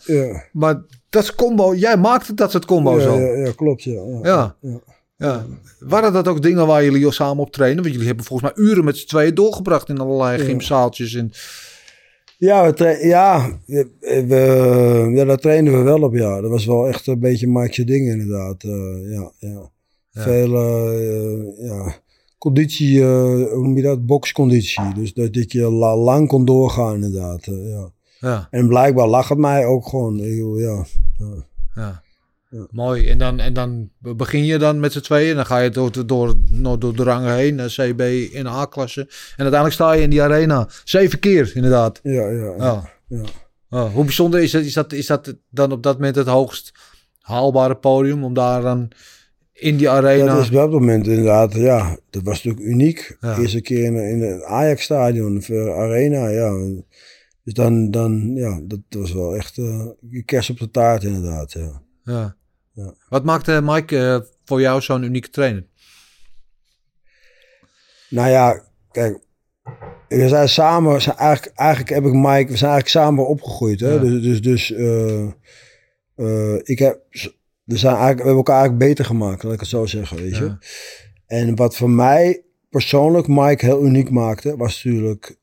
[0.52, 3.20] Maar dat is combo, jij maakte dat soort combo's al.
[3.20, 3.84] Ja, ja, klopt.
[3.84, 4.02] Ja.
[4.24, 4.56] Ja.
[5.17, 5.45] Ja.
[5.80, 7.82] Waren dat ook dingen waar jullie samen op trainen?
[7.82, 11.13] Want jullie hebben volgens mij uren met z'n tweeën doorgebracht in allerlei gymzaaltjes.
[11.13, 11.32] En...
[12.38, 16.13] Ja, we ja, we, ja, daar trainen we wel op.
[16.13, 18.63] Ja, dat was wel echt een beetje Mike's ding inderdaad.
[18.63, 19.71] Uh, ja, ja.
[20.12, 21.95] Veel, uh, ja
[22.38, 24.06] conditie, uh, hoe noem je dat?
[24.06, 24.93] Boxconditie.
[24.93, 27.45] Dus dat, dat je la, lang kon doorgaan inderdaad.
[27.45, 27.91] Ja.
[28.19, 28.47] Ja.
[28.51, 30.17] En blijkbaar lag het mij ook gewoon.
[30.58, 30.86] Ja.
[31.75, 32.03] ja.
[32.49, 32.67] Ja.
[32.71, 33.10] Mooi.
[33.10, 35.36] En dan, en dan begin je dan met z'n tweeën.
[35.36, 37.55] Dan ga je door, door, door, door de rangen heen.
[37.55, 39.01] Naar CB in A-klasse.
[39.01, 40.69] En uiteindelijk sta je in die arena.
[40.83, 41.99] Zeven keer, inderdaad.
[42.03, 42.53] Ja, ja.
[42.57, 42.89] ja.
[43.07, 43.23] ja.
[43.69, 46.71] Oh, hoe bijzonder is dat, is, dat, is dat dan op dat moment het hoogst
[47.19, 48.23] haalbare podium?
[48.23, 48.91] Om daar dan
[49.53, 50.25] in die arena...
[50.25, 51.53] Ja, dat is op dat moment inderdaad.
[51.53, 53.17] Ja, dat was natuurlijk uniek.
[53.21, 55.43] Eerste keer in, in het Ajax-stadion.
[55.73, 56.51] Arena, ja.
[57.43, 59.86] Dus dan, dan ja, dat was wel echt uh,
[60.25, 61.81] kerst op de taart inderdaad, ja.
[62.08, 62.36] Ja.
[62.72, 62.93] ja.
[63.10, 65.65] Wat maakte Mike uh, voor jou zo'n unieke trainer?
[68.10, 69.20] Nou ja, kijk,
[70.08, 73.80] we zijn samen, we zijn eigenlijk, eigenlijk heb ik Mike, we zijn eigenlijk samen opgegroeid.
[73.80, 73.93] Hè?
[73.93, 74.00] Ja.
[74.00, 75.28] Dus, dus, dus uh,
[76.15, 77.02] uh, ik heb,
[77.63, 80.38] we, zijn eigenlijk, we hebben elkaar eigenlijk beter gemaakt, laat ik het zo zeggen, weet
[80.38, 80.46] je.
[80.46, 80.60] Ja.
[81.26, 85.38] En wat voor mij persoonlijk Mike heel uniek maakte, was natuurlijk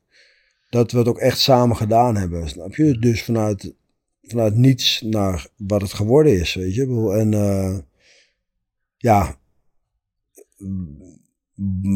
[0.69, 2.99] dat we het ook echt samen gedaan hebben, snap je?
[2.99, 3.73] Dus vanuit
[4.27, 7.11] vanuit niets naar wat het geworden is, weet je.
[7.19, 7.77] En uh,
[8.97, 9.39] ja,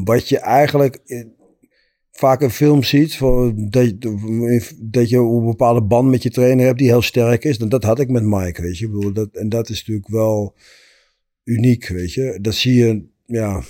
[0.04, 1.02] wat je eigenlijk
[2.12, 3.94] vaak in film ziet, voor, dat,
[4.80, 7.58] dat je een bepaalde band met je trainer hebt die heel sterk is.
[7.58, 8.90] En dat had ik met Mike, weet je.
[8.90, 10.56] Bedoel, dat, en dat is natuurlijk wel
[11.44, 12.38] uniek, weet je.
[12.42, 13.64] Dat zie je, ja,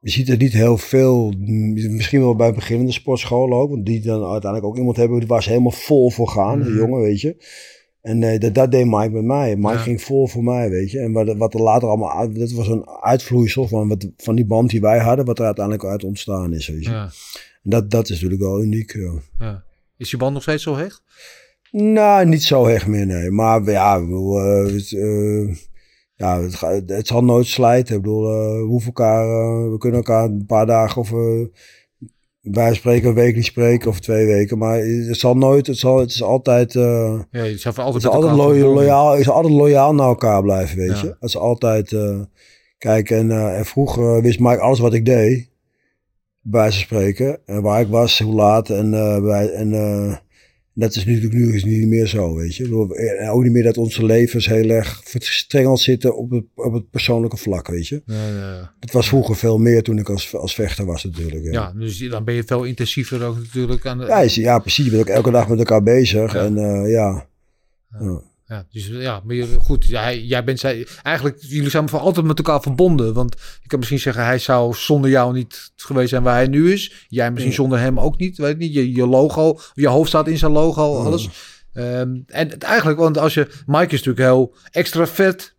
[0.00, 4.22] je ziet er niet heel veel, misschien wel bij beginnende sportscholen ook, want die dan
[4.22, 6.76] uiteindelijk ook iemand hebben waar ze helemaal vol voor gaan, mm.
[6.76, 7.44] jongen, weet je.
[8.00, 9.56] En uh, dat, dat deed Mike met mij.
[9.56, 10.98] Mike ging vol voor mij, weet je.
[10.98, 14.70] En wat, wat er later allemaal dat was een uitvloeisel van, wat, van die band
[14.70, 16.90] die wij hadden, wat er uiteindelijk uit ontstaan is, weet je.
[16.90, 17.10] Ja.
[17.62, 18.98] En dat, dat is natuurlijk wel uniek.
[19.38, 19.64] Ja.
[19.96, 21.02] Is je band nog steeds zo hecht?
[21.70, 23.30] Nou, niet zo hecht meer, nee.
[23.30, 25.54] Maar ja, uh, het, uh,
[26.20, 27.96] ja, het, het, zal nooit slijten.
[27.96, 29.26] Ik bedoel, uh, we hoeven elkaar,
[29.70, 31.12] we kunnen elkaar een paar dagen of
[32.40, 34.58] wij spreken een week niet spreken of twee weken.
[34.58, 36.72] Maar het zal nooit, het, zal, het is altijd.
[36.72, 41.06] Ja, je zal altijd, het altijd loyaal, is altijd loyaal naar elkaar blijven, weet je.
[41.06, 41.96] Het is altijd.
[42.78, 45.50] Kijk, en, en vroeger wist Mike alles wat ik deed.
[46.40, 47.40] Bij ze spreken.
[47.46, 48.70] En waar ik was, hoe laat.
[48.70, 48.90] En,
[49.22, 49.70] bij, en
[50.74, 52.64] dat is natuurlijk nu is niet meer zo, weet je.
[53.18, 56.90] En ook niet meer dat onze levens heel erg verstrengeld zitten op het, op het
[56.90, 58.02] persoonlijke vlak, weet je.
[58.06, 61.44] Ja, ja, Het was vroeger veel meer toen ik als, als vechter was natuurlijk.
[61.44, 61.50] Ja.
[61.50, 61.72] ja.
[61.72, 63.86] dus dan ben je veel intensiever ook natuurlijk.
[63.86, 64.06] Aan de...
[64.06, 64.84] ja, ja, precies.
[64.84, 66.34] Je bent ook elke dag met elkaar bezig.
[66.34, 67.28] En uh, ja.
[68.50, 72.38] Ja, dus ja, maar goed, jij, jij bent zij, eigenlijk, jullie zijn voor altijd met
[72.38, 73.14] elkaar verbonden.
[73.14, 76.72] Want je kan misschien zeggen, hij zou zonder jou niet geweest zijn waar hij nu
[76.72, 77.06] is.
[77.08, 78.74] Jij misschien zonder hem ook niet, weet niet.
[78.74, 81.28] Je, je logo, je hoofd staat in zijn logo, alles.
[81.72, 85.54] Um, en het, eigenlijk, want als je, Mike is natuurlijk heel extra vet.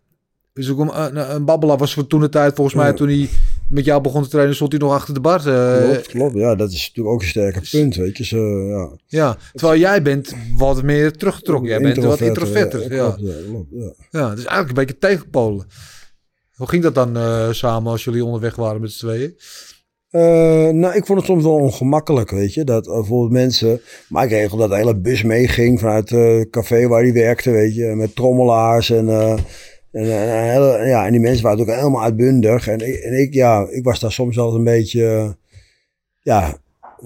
[0.53, 3.29] Dus ook een, een, babbelaar was voor toen de tijd, volgens mij, toen hij
[3.71, 5.47] met jou begon te trainen, stond hij nog achter de bar.
[5.47, 6.35] Uh, klopt, klopt.
[6.35, 8.25] Ja, dat is natuurlijk ook een sterker punt, weet je.
[8.25, 8.89] Zo, ja.
[9.07, 11.69] ja, terwijl jij bent wat meer teruggetrokken.
[11.69, 12.93] Jij bent wat introverter.
[12.93, 13.43] Ja, ja.
[13.47, 14.29] Klopt, ja, ja.
[14.29, 15.65] dus eigenlijk een beetje tegenpolen.
[16.55, 19.35] Hoe ging dat dan uh, samen als jullie onderweg waren met z'n tweeën?
[20.11, 20.21] Uh,
[20.69, 22.63] nou, ik vond het soms wel ongemakkelijk, weet je.
[22.63, 23.81] Dat bijvoorbeeld mensen...
[24.09, 27.75] Maar ik regel dat de hele bus meeging vanuit het café waar hij werkte, weet
[27.75, 27.85] je.
[27.85, 29.37] Met trommelaars en...
[29.91, 32.67] En, en, ja, en die mensen waren ook helemaal uitbundig.
[32.67, 35.35] En, en ik, ja, ik was daar soms wel een beetje,
[36.19, 36.57] ja,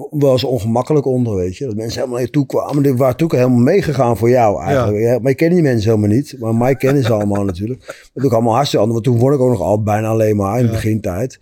[0.09, 1.65] wel eens ongemakkelijk onder, weet je.
[1.65, 2.83] Dat mensen helemaal naar je toe kwamen.
[2.83, 5.03] Die waren toen helemaal meegegaan voor jou eigenlijk.
[5.03, 5.19] Ja.
[5.19, 6.35] Maar ik ken die mensen helemaal niet.
[6.39, 8.09] Maar mij kennen ze allemaal natuurlijk.
[8.13, 9.03] Dat ook allemaal hartstikke anders.
[9.05, 11.39] Want toen word ik ook nog al bijna alleen maar in de begintijd.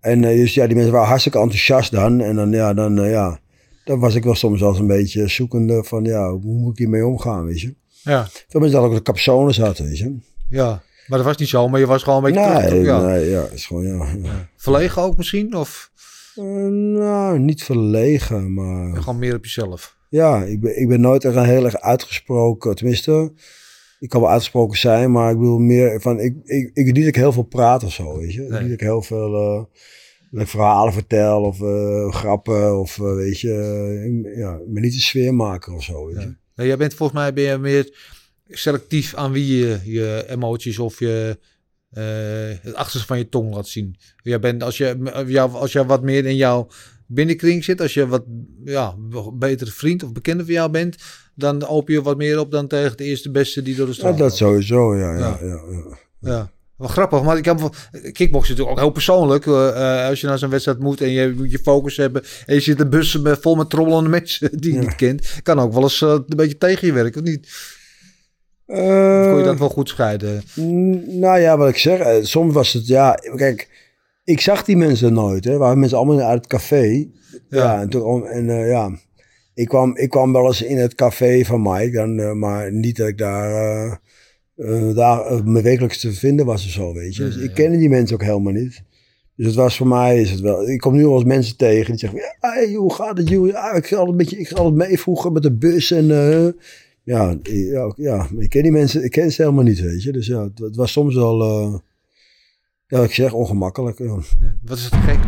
[0.00, 2.20] En uh, dus ja, die mensen waren hartstikke enthousiast dan.
[2.20, 3.40] En dan, ja, dan, ja,
[3.84, 6.78] dan was ik wel soms wel eens een beetje zoekende van, ja, hoe moet ik
[6.78, 7.74] hiermee omgaan, weet je.
[8.02, 8.26] Ja.
[8.48, 10.16] Veel mensen dat ook de capsones hadden, weet je.
[10.52, 13.00] Ja, maar dat was niet zo, maar je was gewoon een beetje nee, terug, ja.
[13.00, 14.48] Nee, ja, is gewoon, ja, ja.
[14.56, 15.90] Verlegen ook misschien, of?
[16.36, 16.44] Uh,
[16.98, 18.96] nou, niet verlegen, maar...
[18.96, 19.96] gewoon meer op jezelf.
[20.08, 23.32] Ja, ik ben, ik ben nooit echt heel erg uitgesproken, tenminste...
[23.98, 26.20] Ik kan wel uitgesproken zijn, maar ik wil meer van...
[26.20, 28.40] Ik, ik, ik niet dat ik heel veel praat of zo, weet je.
[28.40, 28.48] Nee.
[28.48, 29.68] Niet dat ik heel veel...
[30.32, 35.82] Uh, verhalen vertel of uh, grappen of weet je, ja, maar niet een sfeermaker of
[35.82, 36.06] zo.
[36.06, 36.34] Weet je.
[36.54, 36.64] Ja.
[36.64, 38.12] jij bent volgens mij ben je meer
[38.56, 41.38] selectief aan wie je je emoties of je
[41.98, 42.04] uh,
[42.62, 43.96] het achterste van je tong laat zien.
[44.22, 46.68] Jij bent, als, je, jou, als je wat meer in jouw
[47.06, 48.24] binnenkring zit, als je wat
[48.64, 48.94] ja,
[49.32, 50.96] betere vriend of bekende van jou bent,
[51.34, 54.12] dan open je wat meer op dan tegen de eerste beste die door de straat
[54.12, 55.18] Ja, dat sowieso, ja.
[55.18, 55.60] ja, ja.
[55.70, 56.50] ja, ja.
[56.76, 57.58] Wel grappig, maar ik heb
[58.12, 59.46] kickboksen natuurlijk ook heel persoonlijk.
[59.46, 62.60] Uh, als je naar zo'n wedstrijd moet en je moet je focus hebben en je
[62.60, 66.00] zit een bus vol met trollende mensen die je niet kent, kan ook wel eens
[66.00, 67.48] uh, een beetje tegen je werken, of niet?
[68.66, 70.42] Uh, kon je dat wel goed scheiden?
[71.20, 73.68] Nou ja, wat ik zeg, eh, soms was het, ja, kijk,
[74.24, 75.56] ik zag die mensen nooit, hè.
[75.56, 77.08] Waren mensen allemaal uit het café.
[77.48, 78.90] Ja, en, toen, en uh, ja,
[79.54, 82.96] ik kwam, ik kwam wel eens in het café van Mike, dan, uh, maar niet
[82.96, 84.00] dat ik daar,
[84.94, 87.22] daar me wekelijks te vinden was of zo, weet je.
[87.22, 88.82] Dus ik kende die mensen ook helemaal niet.
[89.36, 90.68] Dus het was voor mij, is het wel.
[90.68, 93.46] Ik kom nu wel eens mensen tegen die zeggen: ja, hey, hoe gaat het, joh?
[93.46, 96.10] Ja, ik ga altijd een beetje, ik ga altijd mee vroeger met de bus en
[97.04, 100.12] ja, ja, ja, ik ken die mensen, ik ken ze helemaal niet, weet je.
[100.12, 101.78] Dus ja, het, was soms wel, uh,
[102.86, 103.98] ja, ik zeg ongemakkelijk.
[103.98, 104.18] Ja.
[104.62, 105.18] wat is het gek?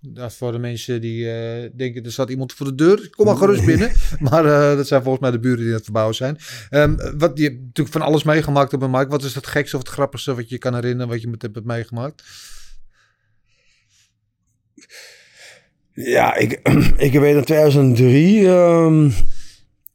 [0.00, 3.10] Dat voor de mensen die uh, denken, er staat iemand voor de deur.
[3.10, 3.92] Kom maar gerust binnen.
[4.30, 6.38] maar uh, dat zijn volgens mij de buren die aan het verbouwen zijn.
[6.70, 9.10] Um, wat, je hebt natuurlijk van alles meegemaakt op een markt.
[9.10, 11.64] Wat is het gekste of het grappigste wat je kan herinneren, wat je met hebt
[11.64, 12.22] meegemaakt?
[15.92, 16.52] Ja, ik,
[17.06, 18.46] ik weet in 2003...
[18.46, 19.12] Um,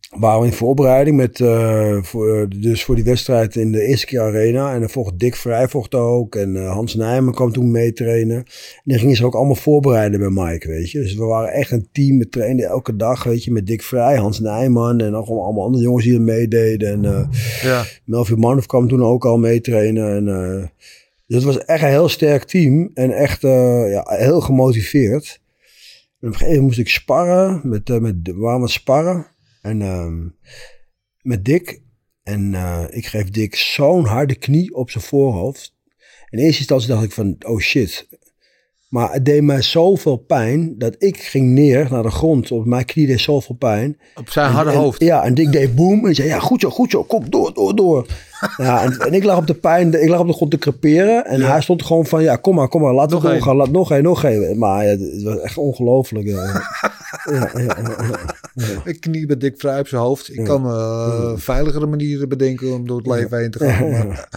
[0.09, 4.21] waren we in voorbereiding met, uh, voor, dus voor die wedstrijd in de eerste keer
[4.21, 4.73] arena.
[4.73, 6.35] En dan vocht Dick Vrij vocht ook.
[6.35, 8.37] En uh, Hans Nijman kwam toen meetrainen.
[8.37, 8.45] En
[8.83, 10.99] dan gingen ze ook allemaal voorbereiden bij Mike, weet je.
[10.99, 12.17] Dus we waren echt een team.
[12.17, 14.99] We trainden elke dag, weet je, met Dick Vrij, Hans Nijman.
[14.99, 16.91] En nog allemaal andere jongens die er meededen.
[16.91, 17.27] En uh,
[17.61, 17.85] ja.
[18.05, 20.15] Melvin Manhoef kwam toen ook al meetrainen.
[20.15, 20.71] En,
[21.27, 22.91] dus het was echt een heel sterk team.
[22.93, 25.41] En echt ja, heel gemotiveerd.
[26.19, 27.61] En op een gegeven moment moest ik sparren.
[27.63, 29.35] Met, met, waar we sparren.
[29.67, 30.35] En um,
[31.21, 31.81] met Dick.
[32.23, 35.75] En uh, ik geef Dick zo'n harde knie op zijn voorhoofd.
[36.29, 38.07] In eerste instantie dacht ik van, oh shit.
[38.89, 42.51] Maar het deed mij zoveel pijn dat ik ging neer naar de grond.
[42.51, 43.99] Op mijn knie deed zoveel pijn.
[44.15, 45.01] Op zijn harde En- hoofd.
[45.01, 46.07] Ja, en Dick deed boem.
[46.07, 48.07] En zei, ja, goed zo, goed zo, kom door, door, door.
[48.57, 51.25] Ja, en, en ik lag op de pijn, ik lag op de grond te creperen.
[51.25, 53.55] En hij stond gewoon van, ja, kom maar, kom maar, laat Nog het doorgaan.
[53.55, 54.57] Laat nog één, nog één.
[54.57, 56.27] Maar ja, het was echt ongelooflijk.
[56.27, 56.61] Ja,
[57.25, 58.81] ja.
[58.83, 60.37] Ik knie bij Dick vrij op zijn hoofd.
[60.37, 64.07] Ik kan eh, veiligere manieren bedenken om door het leven heen te gaan.
[64.07, 64.27] Maar,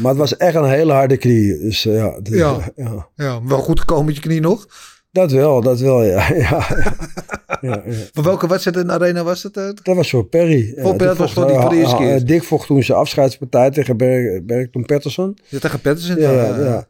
[0.00, 1.70] Maar het was echt een hele harde knie.
[1.70, 2.72] Ja, dus, Ja.
[2.76, 3.08] ja.
[3.14, 4.66] ja, wel goed gekomen met je knie nog.
[5.12, 6.32] Dat wel, dat wel, ja.
[6.34, 6.66] ja,
[7.60, 7.82] ja.
[8.12, 9.56] Van welke wedstrijd in de arena was het?
[9.56, 9.68] eh?
[9.82, 10.72] Dat was voor Perry.
[10.76, 12.26] Voor Perry, dat was voor die- voor de eh, eerste eh, keer.
[12.26, 15.38] Dick vocht toen zijn afscheidspartij tegen Berg, Bergton Pettersson.
[15.48, 16.16] Ja, tegen Patterson.
[16.20, 16.86] Ja, Ja,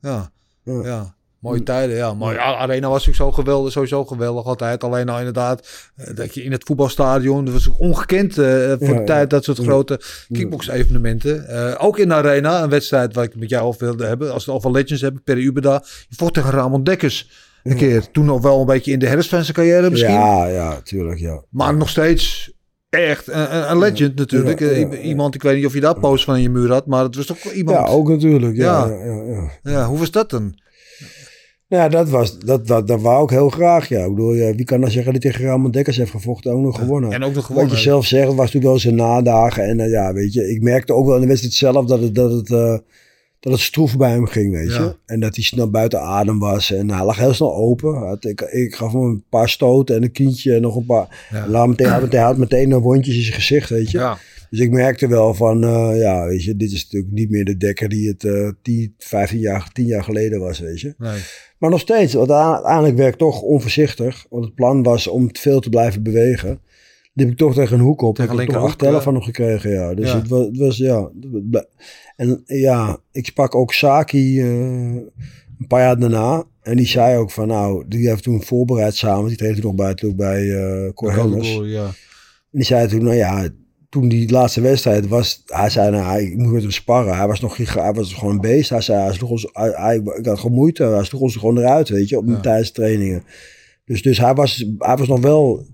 [0.00, 0.30] ja,
[0.64, 1.14] ja.
[1.38, 2.14] Mooie tijden, ja.
[2.14, 4.84] Maar arena was natuurlijk zo geweldig, sowieso geweldig altijd.
[4.84, 8.46] Alleen nou inderdaad, eh, dat je in het voetbalstadion, dat was ook ongekend eh,
[8.78, 9.62] voor Ja, de tijd dat soort ja.
[9.64, 10.00] grote
[10.32, 11.48] kickbox-evenementen.
[11.48, 14.32] Eh, ook in de arena, een wedstrijd waar ik met jou over wilde hebben.
[14.32, 15.82] Als we het over Legends hebben, Perry Ubeda.
[16.08, 17.30] Je vocht tegen Ramon Dekkers
[17.70, 18.10] een keer.
[18.10, 20.12] Toen nog wel een beetje in de herfst van zijn carrière misschien.
[20.12, 21.42] Ja, ja, tuurlijk, ja.
[21.50, 22.52] Maar nog steeds
[22.90, 24.60] echt een, een- legend natuurlijk.
[25.02, 27.16] Iemand, ik weet niet of je daar post van in je muur had, maar het
[27.16, 27.76] was toch iemand.
[27.88, 28.56] Ja, ook natuurlijk.
[28.56, 29.50] Ja, Ja.
[29.62, 29.86] ja.
[29.86, 30.64] Hoe was dat dan?
[31.68, 34.04] Ja, dat was, dat, dat, dat wou ik heel graag, ja.
[34.04, 36.60] Ik bedoel, ja, wie kan dan zeggen dat hij tegen Ramon Dekkers heeft gevochten ook
[36.62, 37.12] nog gewonnen?
[37.12, 37.74] En ook nog Wat gewonnen.
[37.76, 39.64] je zelf zegt, het was natuurlijk wel zijn nadagen.
[39.64, 42.14] En eh, ja, weet je, ik merkte ook wel in de wedstrijd zelf dat het,
[42.14, 42.78] dat het, eh,
[43.50, 44.82] dat het stroef bij hem ging, weet Ja.
[44.82, 44.96] je.
[45.06, 46.72] En dat hij snel buiten adem was.
[46.72, 48.16] En hij lag heel snel open.
[48.20, 51.26] Ik, ik gaf hem een paar stoten en een kindje en nog een paar...
[51.30, 51.48] Ja.
[51.48, 53.98] Laat meteen, had meteen, had meteen een wondjes in zijn gezicht, weet je.
[53.98, 54.18] Ja,
[54.50, 57.56] Dus ik merkte wel van, eh, ja, weet je, dit is natuurlijk niet meer de
[57.56, 60.94] dekker die het eh 10, 15 jaar, 10 jaar geleden was, weet je.
[60.98, 61.18] nee.
[61.58, 64.26] Maar nog steeds, want uiteindelijk werd ik toch onvoorzichtig.
[64.30, 66.60] Want het plan was om veel te blijven bewegen.
[67.16, 68.14] Die heb ik toch tegen een hoek op.
[68.16, 69.94] Tegen ik heb toch linkerhoek, acht tellen van hem gekregen, ja.
[69.94, 70.16] Dus Ja.
[70.18, 71.10] Het, was, het was, ja.
[72.16, 74.46] En ja, ik sprak ook Saki eh,
[75.58, 76.44] een paar jaar daarna.
[76.62, 79.28] En die zei ook van, nou, die heeft toen voorbereid samen.
[79.28, 80.50] Die trainde nog bij, toen bij
[80.94, 81.60] Cor Helmers.
[81.62, 81.84] Ja.
[81.84, 81.92] En
[82.50, 83.48] die zei toen, nou ja,
[83.88, 87.16] toen die laatste wedstrijd was, hij zei, nou, ik moet met hem sparren.
[87.16, 88.70] Hij was nog hij was gewoon een beest.
[88.70, 90.84] Hij zei, hij sloeg ons, hij, hij- ik had gewoon moeite.
[90.84, 92.40] Hij sloeg ons gewoon eruit, weet je, op Ja.
[92.40, 93.22] tijdens trainingen.
[93.84, 95.66] Dus, dus hij, was, hij was nog wel,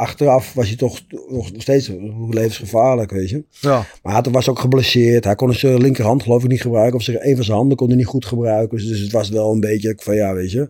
[0.00, 1.90] achteraf was hij toch nog steeds
[2.30, 3.44] levensgevaarlijk, weet je.
[3.50, 3.86] Ja.
[4.02, 5.24] Maar hij was ook geblesseerd.
[5.24, 6.96] Hij kon zijn linkerhand geloof ik niet gebruiken.
[6.98, 8.78] Of zijn, een van zijn handen kon hij niet goed gebruiken.
[8.78, 10.68] Dus, dus het was wel een beetje van, ja, weet je.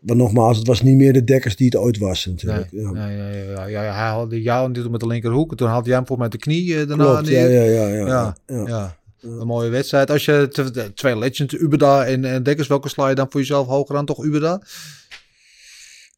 [0.00, 2.68] Maar nogmaals, het was niet meer de dekkers die het ooit was Nee, natuurlijk.
[2.70, 2.90] ja.
[2.94, 5.50] ja, ja, ja, ja, ja, hij haalde jou en dit met de linkerhoek.
[5.50, 7.50] En toen haalde jij hem voor met de knie eh, daarna Klopt, ja, neer.
[7.50, 7.86] ja, ja.
[7.88, 8.66] ja, Ja, ja.
[8.66, 8.98] ja.
[9.22, 10.10] Een mooie wedstrijd.
[10.10, 13.66] Als je de twee legends, Ubeda en, en Dekkers, welke sla je dan voor jezelf
[13.66, 14.06] hoger aan?
[14.06, 14.62] Toch Ubeda?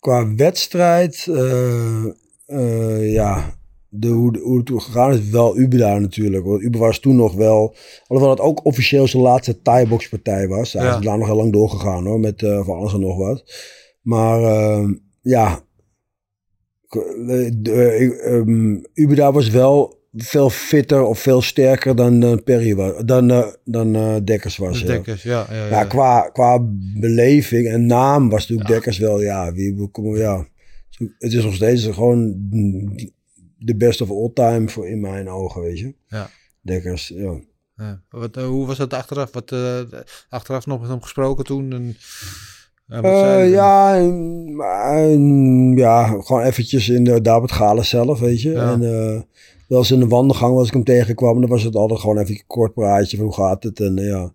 [0.01, 2.05] Qua wedstrijd, eh,
[2.53, 3.55] eh, ja,
[3.95, 6.45] de, hoe, hoe het gegaan is, wel Ubeda natuurlijk.
[6.45, 7.75] Want Uber was toen nog wel,
[8.07, 10.73] alhoewel het ook officieel zijn laatste Thai-boxpartij was.
[10.73, 10.99] Hij Ja.
[10.99, 13.45] is daar nog heel lang doorgegaan hoor, met eh, van alles en nog wat.
[14.03, 14.89] Maar eh,
[15.21, 15.61] ja,
[17.29, 23.47] ik, ehm, Ubeda was wel veel fitter of veel sterker dan Perry was, dan, eh,
[23.65, 24.81] dan Dekkers was.
[24.81, 24.87] De.
[24.87, 25.47] Dekkers, ja.
[25.51, 25.69] ja, ja.
[25.69, 26.59] Ja, qua, qua
[27.01, 28.69] beleving en naam was natuurlijk.
[28.69, 30.51] Dekkers wel, ja, wie, ja.
[31.19, 32.35] Het is nog steeds gewoon
[33.59, 35.95] de best of all time voor in mijn ogen, weet je.
[36.09, 36.31] Ja.
[36.61, 37.41] Dekkers, ja.
[37.77, 38.03] Ja.
[38.11, 39.33] Wat, eh, hoe was dat achteraf?
[39.33, 39.81] Wat, eh,
[40.29, 41.73] achteraf nog met hem gesproken toen?
[41.73, 41.97] En,
[43.05, 48.51] Eh, ja, en- ja, gewoon eventjes in de, het galen zelf, weet je.
[48.51, 48.73] Ja.
[48.73, 48.81] En
[49.69, 52.35] wel eens in de wandelgang als ik hem tegenkwam, dan was het altijd gewoon even
[52.35, 54.33] een kort praatje van hoe gaat het en ja.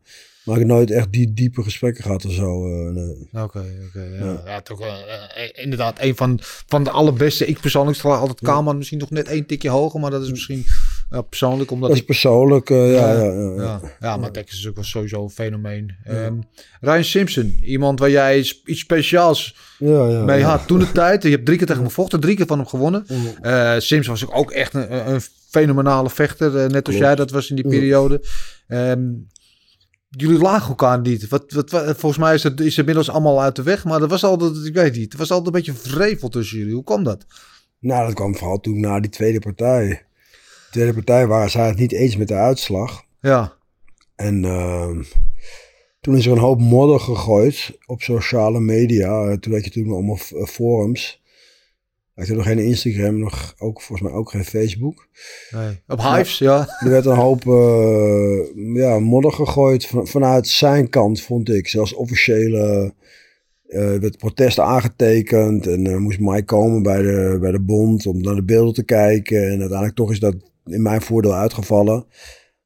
[0.47, 2.65] Maar ik heb nooit echt die diepe gesprekken gehad of zo.
[2.65, 3.29] eh, nee.
[3.43, 4.01] Oké, oké.
[4.19, 4.25] ja.
[4.25, 4.41] Ja.
[4.45, 4.61] Ja.
[4.61, 7.45] toch wel, eh, eh, inderdaad een van, van de allerbeste.
[7.45, 10.65] Ik persoonlijk sla altijd Kaman misschien nog net één tikje hoger, maar dat is misschien
[11.09, 12.07] ja, persoonlijk omdat Dat is ik...
[12.07, 13.61] persoonlijk, eh, ja, Ja, ja, ja, ja.
[13.63, 15.95] Ja, ja, maar Dekkers is ook wel sowieso een fenomeen.
[16.03, 16.33] Ehm,
[16.81, 20.49] Ryan Simpson, iemand waar jij iets speciaals Ja, ja, mee ja.
[20.49, 21.23] had toen de tijd.
[21.23, 23.05] Je hebt drie keer tegen hem gevochten, drie keer van hem gewonnen.
[23.41, 26.97] Eh Simpson was ook echt een, een fenomenale vechter, net als Klopt.
[26.97, 27.71] jij dat was in die Ja.
[27.71, 28.21] periode.
[28.67, 29.01] Ehm,
[30.17, 31.27] jullie lagen elkaar niet.
[31.27, 34.07] Wat, wat, wat- volgens mij is het is inmiddels allemaal uit de weg, maar er
[34.07, 36.73] was altijd, ik weet niet, er was altijd een beetje vrevel tussen jullie.
[36.73, 37.25] Hoe kwam dat?
[37.79, 39.87] Nou, dat kwam vooral toen na die tweede partij.
[39.87, 43.03] De tweede partij waren zij het niet eens met de uitslag.
[43.21, 43.53] Ja,
[44.15, 45.03] En ehm,
[46.01, 49.23] toen is er een hoop modder gegooid op sociale media.
[49.25, 51.21] Eh, Toen had je toen allemaal eh, forums.
[52.17, 55.07] Had je nog geen Instagram, nog ook, volgens mij ook geen Facebook.
[55.51, 55.81] nee.
[55.87, 56.67] op Hives, ja.
[56.79, 61.67] Er werd een hoop eh, ja, modder gegooid van, vanuit zijn kant, vond ik.
[61.67, 62.93] Zelfs officiële
[63.67, 65.67] eh werd protest aangetekend.
[65.67, 69.43] En moest Mike komen bij de, bij de bond om naar de beelden te kijken.
[69.43, 72.05] En uiteindelijk toch is dat in mijn voordeel uitgevallen.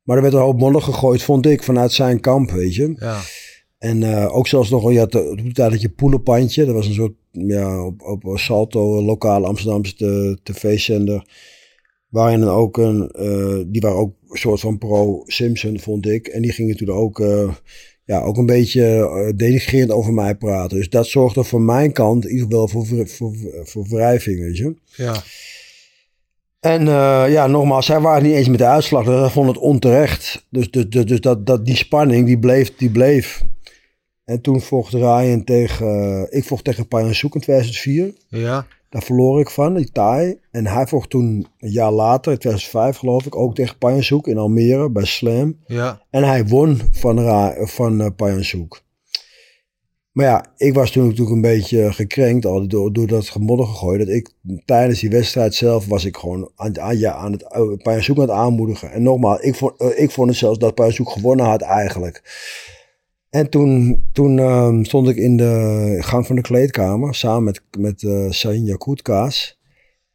[0.04, 2.94] Maar er werd een hoop modder gegooid, vond ik, vanuit zijn kamp, weet je.
[3.00, 3.20] ja.
[3.82, 6.88] En uh, ook zelfs nog, je had op de tijd dat je Poelenpandje, dat was
[6.88, 11.26] een soort, ja, op, op Salto, lokale Amsterdamse tv-zender.
[12.10, 16.28] Waarin dan ook een, uh, die waren ook een soort van pro-Simpson, vond ik.
[16.28, 17.54] En die gingen toen ook, uh,
[18.06, 20.78] ja, ook een beetje denigrerend over mij praten.
[20.78, 24.76] Dus dat zorgde voor mijn kant in ieder geval voor, voor, voor wrijving, weet je.
[24.96, 25.24] Ja.
[26.60, 29.06] En uh, ja, nogmaals, zij waren niet eens met de uitslag.
[29.06, 30.46] Dus vond het onterecht.
[30.50, 33.44] Dus, dus, dus, dus dat, dat, die spanning, die bleef, die bleef.
[34.32, 35.88] En toen vocht Ryan tegen...
[35.88, 38.14] Uh, ik vocht tegen Payansouk in 2004.
[38.28, 38.66] Ja.
[38.90, 40.38] Daar verloor ik van, die taai.
[40.52, 44.38] En hij vocht toen een jaar later, in 2005 geloof ik, ook tegen Payansouk in
[44.38, 45.58] Almere bij Slam.
[45.66, 46.02] Ja.
[46.10, 48.82] En hij won van, Ra van uh, Payansouk.
[50.12, 54.00] Maar ja, ik was toen natuurlijk een beetje gekrenkt al door, door dat gemodder gegooid.
[54.00, 54.34] Dat ik
[54.66, 58.32] tijdens die wedstrijd zelf was ik gewoon aan, aan, ja, aan het Payansouk aan het
[58.32, 58.92] aanmoedigen.
[58.92, 62.22] En nogmaals, ik vond, uh, ik vond het zelfs dat Payansouk gewonnen had eigenlijk.
[63.32, 68.02] En toen, toen um, stond ik in de gang van de kleedkamer samen met, met
[68.02, 68.78] uh, Sahin.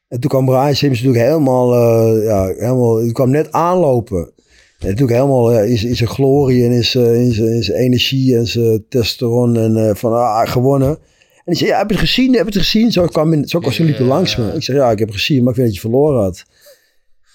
[0.08, 4.32] En toen kwam Brian Sims natuurlijk helemaal, uh, ja, helemaal, die kwam net aanlopen.
[4.78, 8.46] En natuurlijk helemaal ja, in, in zijn glorie en in zijn, in zijn, energie en
[8.46, 10.88] zijn testosteron en uh, van ah, gewonnen.
[10.88, 10.98] En
[11.44, 12.32] die zei, ja, heb je het gezien?
[12.32, 12.92] Heb je het gezien?
[12.92, 14.52] Zo kwam in, zo kwam ze liepen langs me.
[14.52, 16.44] Ik zei, ja, ik heb het gezien, maar ik weet dat je verloren had.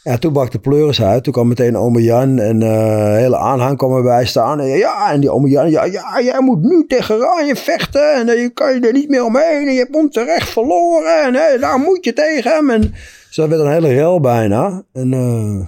[0.04, 1.24] Ja, toen bak de pleuris uit.
[1.24, 4.60] Toen kwam meteen ome Jan en uh, hele aanhang kwam erbij staan.
[4.60, 8.14] En ja, en die ome Jan, ja, ja, jij moet nu tegen Ryan vechten.
[8.14, 9.68] En uh, je kan je er niet meer omheen.
[9.68, 11.24] En je hebt onterecht verloren.
[11.24, 12.70] En uh, daar moet je tegen hem.
[12.70, 14.84] En dus dat werd een hele rel bijna.
[14.94, 15.66] En uh,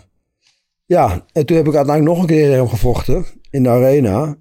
[0.86, 3.26] ja, en toen heb ik uiteindelijk nog een keer tegen hem gevochten.
[3.50, 4.36] In de arena.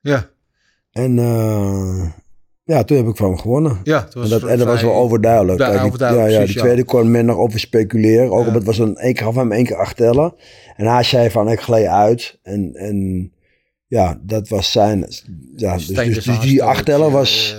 [0.00, 0.30] Ja.
[0.92, 1.18] En
[2.64, 3.80] ja, toen heb ik van hem gewonnen.
[3.84, 5.58] Ja, en dat, en dat was wel overduidelijk.
[5.58, 8.30] Ja, die, overduidelijk, ja, die tweede kon men nog over speculeren.
[8.30, 10.34] Ook omdat het was een keer gaf hem één keer acht tellen.
[10.76, 12.38] En hij zei van ik gleed uit.
[12.42, 13.32] En, en
[13.86, 15.06] ja, dat was zijn.
[15.56, 17.56] Ja, dus, dus, dus die acht tellen was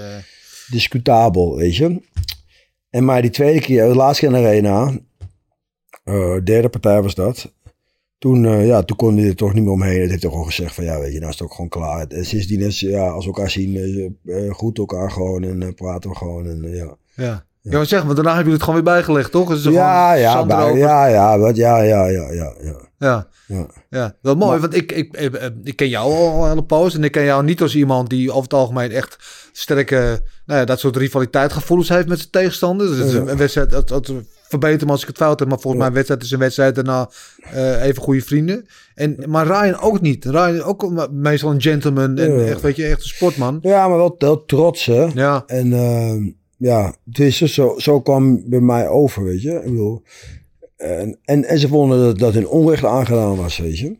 [0.71, 2.01] discutabel, weet je.
[2.89, 4.91] En maar die tweede keer, de laatste keer in de arena,
[6.05, 7.53] uh, derde partij was dat.
[8.25, 10.01] Toen, uh, ja, toen kon hij er toch niet meer omheen.
[10.01, 12.07] Het heeft toch gewoon gezegd van ja, weet je, nou is het ook gewoon klaar.
[12.07, 13.75] En sindsdien is, ja, als we elkaar zien,
[14.23, 16.47] uh, goed elkaar gewoon en praten we gewoon.
[16.47, 16.95] En, ja.
[17.15, 17.45] Ja.
[17.61, 19.51] Ja, maar zeg, want daarna heb je het gewoon weer bijgelegd, toch?
[19.51, 22.89] Is ja, ja, bij, ja, ja, wat, ja, ja, ja, ja, ja.
[22.99, 23.27] Ja.
[23.47, 23.67] Ja.
[23.89, 27.11] Ja, wel mooi, want ik, ik, ik, ik ken jou al hele poos en ik
[27.11, 29.17] ken jou niet als iemand die over het algemeen echt
[29.51, 32.87] sterke, nou ja, dat soort rivaliteitgevoelens heeft met zijn tegenstander.
[32.87, 33.19] Dus Ja.
[33.19, 34.11] een wedstrijd, het, het,
[34.47, 36.75] verbeter me als ik het fout heb, maar volgens mij een wedstrijd is een wedstrijd
[36.75, 37.09] daarna
[37.41, 38.65] eh, even goede vrienden.
[38.95, 40.25] En, maar Ryan ook niet.
[40.25, 42.45] Ryan ook meestal een gentleman en Ja.
[42.45, 43.59] echt, weet je, echt een sportman.
[43.61, 45.07] Ja, maar wel, wel trots, hè.
[45.13, 49.51] Ja, En uh, ja, het is dus zo, zo kwam bij mij over, weet je.
[49.53, 50.01] Ik bedoel,
[50.77, 53.97] en, en, en ze vonden dat, dat hun onrecht aangedaan was, weet je.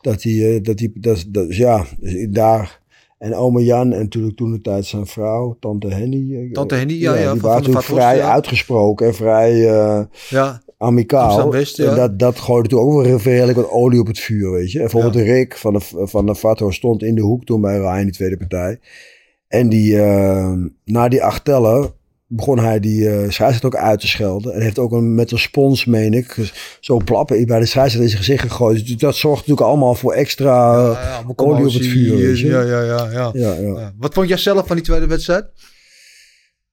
[0.00, 2.80] Dat die, uh, dat die, dat, dat, ja, dus daar.
[3.18, 6.30] En oma Jan en natuurlijk toen de tijd zijn vrouw, tante Henny.
[6.30, 8.32] uh, Tante Henny, ja, ja, die waren natuurlijk vrij ja.
[8.32, 11.54] uitgesproken en vrij uh, ja, amicaal.
[11.54, 11.62] Ja.
[11.76, 14.78] En dat, dat gooide toen ook wel redelijk wat olie op het vuur, weet je.
[14.78, 18.02] En bijvoorbeeld Rick van de, van de Vato stond in de hoek toen bij Ryan,
[18.02, 18.78] die tweede partij.
[19.48, 20.52] En die, uh,
[20.84, 21.92] na die acht tellen
[22.28, 24.54] begon hij die uh, scheidsrechter ook uit te schelden.
[24.54, 28.08] En heeft ook een, met een spons, meen ik, zo plappen bij de scheidsrechter in
[28.08, 28.86] zijn gezicht gegooid.
[28.86, 32.36] Dus dat zorgt natuurlijk allemaal voor extra ja, ja, allemaal olie op het vuur.
[32.36, 33.92] Ja, ja, ja, ja.
[33.98, 35.46] Wat vond jij zelf van die tweede wedstrijd?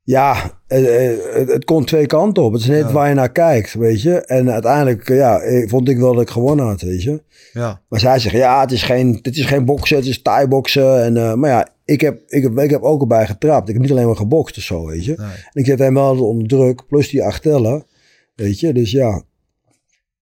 [0.06, 0.86] Ja, het,
[1.34, 2.54] het, het kon twee kanten op.
[2.54, 4.16] Het is net waar je naar kijkt, weet je.
[4.26, 7.24] En uiteindelijk, ja, eh, vond ik wel dat ik gewonnen had, weet je.
[7.54, 11.04] Ja, Maar zij zeggen, ja, het is geen, het is geen boksen, het is thai-boksen.
[11.04, 13.68] En, uh, maar ja, ik heb, ik, heb, ik heb ook erbij getrapt.
[13.68, 15.14] Ik heb niet alleen maar gebokst of zo, weet je.
[15.18, 15.28] nee.
[15.28, 17.86] En ik zet hem wel onder druk, plus die acht tellen,
[18.36, 18.74] weet je.
[18.74, 19.24] Dus ja.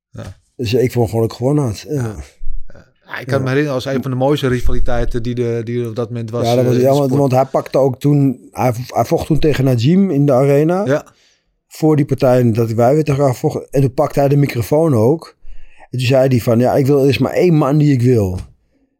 [0.09, 0.39] Ja.
[0.55, 1.85] Dus ik vond gewoon dat ik gewonnen had.
[1.89, 2.15] Ja,
[3.05, 5.89] Ja, ik kan me herinneren als een van de mooiste rivaliteiten die, de, die er
[5.89, 6.45] op dat moment was.
[6.45, 9.25] ja, dat was, eh, in ja de want, hij pakte ook toen, hij, hij vocht
[9.25, 10.85] toen tegen Najim in de arena.
[10.85, 11.05] Ja,
[11.67, 13.67] voor die partij dat wij weer tegen elkaar vochten.
[13.69, 15.37] En toen pakte hij de microfoon ook.
[15.89, 18.01] En toen zei hij van, ja, ik wil, er is maar één man die ik
[18.01, 18.39] wil.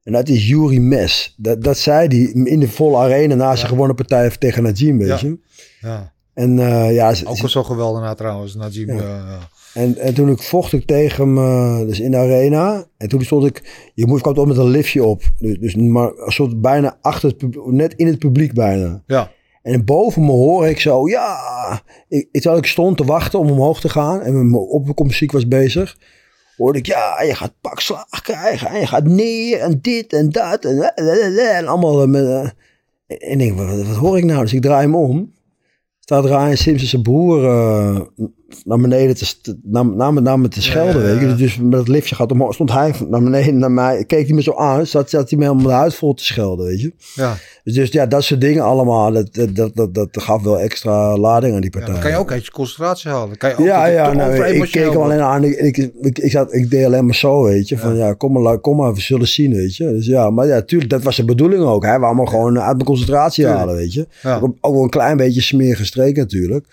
[0.04, 1.34] En dat is Yuri Mes.
[1.38, 5.08] Dat, dat zei hij in de volle arena na zijn gewonnen partij tegen Najim, weet
[5.08, 5.18] Ja.
[5.22, 5.38] je.
[5.82, 6.14] ja.
[6.34, 8.92] En, uh, ja, ook al zo geweldig na trouwens, Najim.
[8.92, 9.04] Ja.
[9.04, 9.40] Ja.
[9.74, 12.86] en, en toen ik vocht ik tegen hem uh, dus in de arena.
[12.98, 15.22] En toen stond ik, je moest kwam op met een liftje op.
[15.40, 19.04] Dus, dus maar een soort bijna achter het publiek, net in het publiek bijna.
[19.08, 19.32] ja.
[19.62, 21.38] En boven me hoor ik zo, ja.
[22.08, 25.48] Ik, ik, terwijl ik stond te wachten om omhoog te gaan en mijn opkomstmuziek was
[25.48, 25.98] bezig.
[26.62, 30.66] Hoorde ik, ja, je gaat pakslag krijgen en je gaat neer en dit en dat
[30.66, 30.94] en,
[31.56, 32.08] en allemaal.
[32.08, 32.40] Met, uh,
[33.08, 34.42] en ik denk, wat, hoor ik nou?
[34.42, 35.34] Dus ik draai hem om.
[36.00, 37.44] Staat Ryan Simpson zijn broer
[38.66, 41.36] naar beneden te, naar, naar, naar me te schelden, Ja, ja, weet je.
[41.36, 44.42] Dus met het liftje gaat omhoog, stond hij naar beneden naar mij, keek hij me
[44.42, 46.94] zo aan, zat, zat hij me helemaal de huid vol te schelden, weet je.
[47.16, 47.36] Ja.
[47.64, 51.62] Dus, ja, dat soort dingen allemaal, dat, dat, dat, dat, gaf wel extra lading aan
[51.62, 51.92] die partij.
[51.92, 53.38] dan kan je ook uit je concentratie halen.
[53.38, 55.44] Kan je ook Ja, ja, nou, ik keek hem alleen aan.
[55.44, 57.78] Ik, ik, ik, ik, zat, ik deed alleen maar zo, weet je.
[57.78, 59.92] Van ja, kom maar, kom maar, we zullen zien, weet je.
[59.92, 61.86] Dus ja, maar ja, tuurlijk, dat was de bedoeling ook.
[61.86, 63.66] Hij wou me gewoon uit mijn concentratie Tuurlijk.
[63.66, 64.08] halen, weet je.
[64.24, 66.66] Ook, ook wel een klein beetje smerige streek natuurlijk.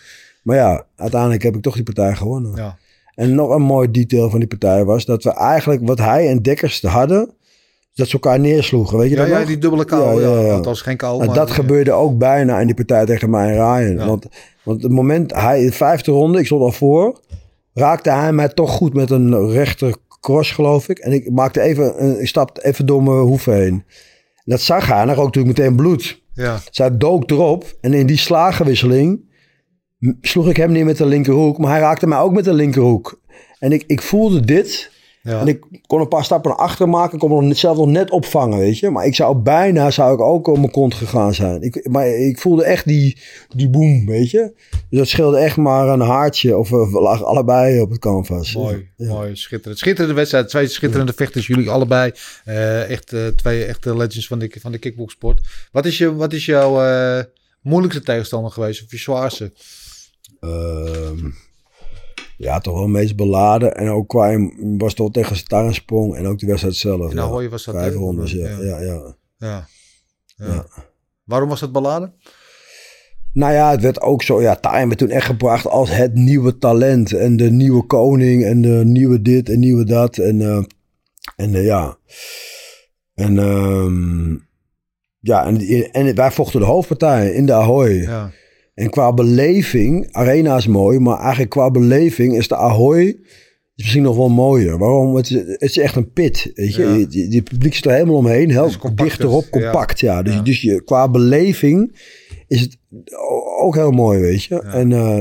[0.49, 2.53] Maar ja, uiteindelijk heb ik toch die partij gewonnen.
[2.57, 2.77] Ja.
[3.15, 6.43] En nog een mooi detail van die partij was dat we eigenlijk wat hij en
[6.43, 7.31] Dekkers hadden,
[7.95, 9.47] dat ze elkaar neersloegen, weet je Ja, dat ja, nog?
[9.47, 10.23] die dubbele kou.
[10.23, 10.53] Ja, Ja, ja, ja.
[10.53, 11.23] Althans geen kou.
[11.23, 14.07] En dat gebeurde ook bijna in die partij tegen mij en Ryan.
[14.07, 14.27] Want,
[14.63, 17.21] want het moment, hij in de vijfde ronde, ik stond al voor,
[17.75, 20.99] raakte hij mij toch goed met een rechter cross, geloof ik.
[20.99, 23.85] En ik maakte even, een, ik stapte even door mijn hoeven heen.
[24.45, 26.23] Dat zag hij en hij rook natuurlijk meteen bloed.
[26.33, 29.27] Ja, Zij dook erop en in die slagenwisseling
[30.21, 33.21] sloeg ik hem niet met de linkerhoek, maar hij raakte mij ook met de linkerhoek.
[33.59, 34.91] En ik, ik voelde dit
[35.23, 35.41] ja.
[35.41, 37.13] en ik kon een paar stappen naar achteren maken.
[37.13, 38.91] Ik kon hem zelf nog net opvangen, weet je.
[38.91, 41.63] Maar ik zou bijna, zou ik ook op mijn kont gegaan zijn.
[41.63, 43.19] Ik, maar ik voelde echt die,
[43.49, 44.53] die boom, weet je.
[44.91, 46.59] Dus dat scheelde echt maar een haartje.
[46.59, 48.55] Of we lagen allebei op het canvas.
[48.55, 49.09] Mooi, Ja.
[49.09, 49.79] mooi, schitterend.
[49.79, 52.13] Schitterende wedstrijd, twee schitterende vechters, jullie allebei.
[52.45, 55.41] Eh, echt eh, twee echte legends van de, van de kickboxsport.
[55.73, 57.25] Wat is, je, wat is jouw eh,
[57.63, 59.53] moeilijkste tegenstander geweest, of je zwaarste?
[60.41, 61.31] Ehm,
[62.37, 63.77] ja, toch wel het meest beladen.
[63.77, 66.17] En ook qua was toch tegen Starensprong.
[66.17, 67.13] En ook de wedstrijd zelf.
[67.13, 67.21] Ja.
[67.21, 68.49] Ahoy was dat, Vijf rondes, ja.
[68.49, 68.59] Ja.
[68.61, 68.81] ja.
[68.81, 69.67] ja, Ja.
[70.37, 70.47] Ja.
[70.47, 70.67] Ja.
[71.25, 72.15] Waarom was dat beladen?
[73.33, 74.43] Nou ja, het werd ook zo.
[74.43, 77.13] Ja, Time werd toen echt gebracht als het nieuwe talent.
[77.13, 78.45] En de nieuwe koning.
[78.45, 80.19] En de nieuwe dit en nieuwe dat.
[80.19, 80.63] En, eh,
[81.37, 81.97] en eh, ja.
[83.15, 84.37] En, ehm,
[85.21, 85.61] ja, en,
[85.93, 87.91] en wij vochten de hoofdpartij in de Ahoy.
[87.91, 88.31] Ja.
[88.79, 93.17] En qua beleving, Arena is mooi, maar eigenlijk qua beleving is de Ahoy is
[93.75, 94.79] misschien nog wel mooier.
[94.79, 95.17] Waarom?
[95.17, 96.83] Het is, het is echt een pit, weet je.
[96.83, 96.95] Ja.
[96.95, 99.51] Die, die, die publiek zit er helemaal omheen, heel compact, dichterop, ja.
[99.51, 100.23] compact, ja.
[100.23, 101.97] Dus, dus je, qua beleving
[102.47, 102.79] is het
[103.61, 104.61] ook heel mooi, weet je.
[104.61, 105.21] En eh,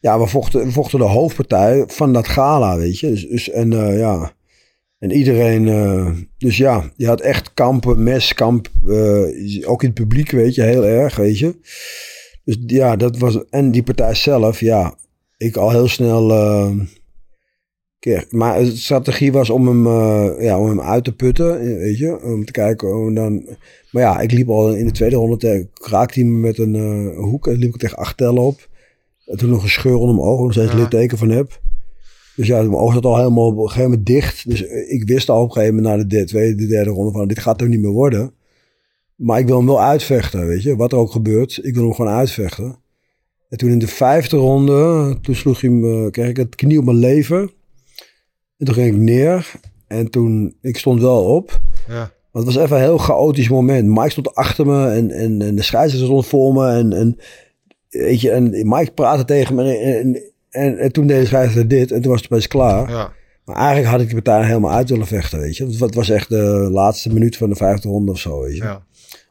[0.00, 3.10] ja, we vochten, we vochten de hoofdpartij van dat gala, weet je.
[3.10, 4.32] Dus, dus en eh, ja...
[4.98, 10.30] En iedereen, eh, dus ja, je had echt kampen, meskamp, eh, ook in het publiek,
[10.30, 11.54] weet je, heel erg, weet je.
[12.44, 14.94] Dus ja, dat was, en die partij zelf, ja,
[15.36, 16.32] ik al heel snel,
[17.98, 21.98] keer, maar de strategie was om hem, eh, ja, om hem uit te putten, weet
[21.98, 23.56] je, om te kijken, hoe dan,
[23.90, 27.18] maar ja, ik liep al in de tweede ronde, raakte hij me met een eh,
[27.18, 28.68] hoek, en liep ik tegen acht tellen op.
[29.26, 30.78] En toen nog een scheur onder mijn ogen, nog steeds Ja.
[30.78, 31.60] litteken van heb.
[32.36, 34.48] Dus ja, mijn oog zat al helemaal op een gegeven moment dicht.
[34.48, 37.12] Dus ik wist al op een gegeven moment na de de- tweede, de derde ronde
[37.12, 38.32] van dit gaat er niet meer worden.
[39.14, 40.76] Maar ik wil hem wel uitvechten, weet je.
[40.76, 42.76] Wat er ook gebeurt, ik wil hem gewoon uitvechten.
[43.48, 46.84] En toen in de vijfde ronde, toen sloeg hij me, kreeg ik het knie op
[46.84, 47.52] mijn lever.
[48.56, 49.52] En toen ging ik neer.
[49.86, 51.60] En toen, ik stond wel op.
[51.88, 52.12] Ja.
[52.30, 53.88] Want het was even een heel chaotisch moment.
[53.88, 56.68] Mike stond achter me en, en, en de scheidsrechter stond voor me.
[56.68, 57.18] En, en,
[57.88, 59.76] weet je, en Mike praatte tegen me.
[59.76, 61.92] En, en, en, en toen deed de scheidsrechter dit.
[61.92, 62.90] En toen was het opeens klaar.
[62.90, 63.12] ja.
[63.44, 65.66] Maar eigenlijk had ik die partij helemaal uit willen vechten, weet je.
[65.66, 68.62] Het was echt de laatste minuut van de vijfde ronde of zo, weet je.
[68.62, 68.84] ja.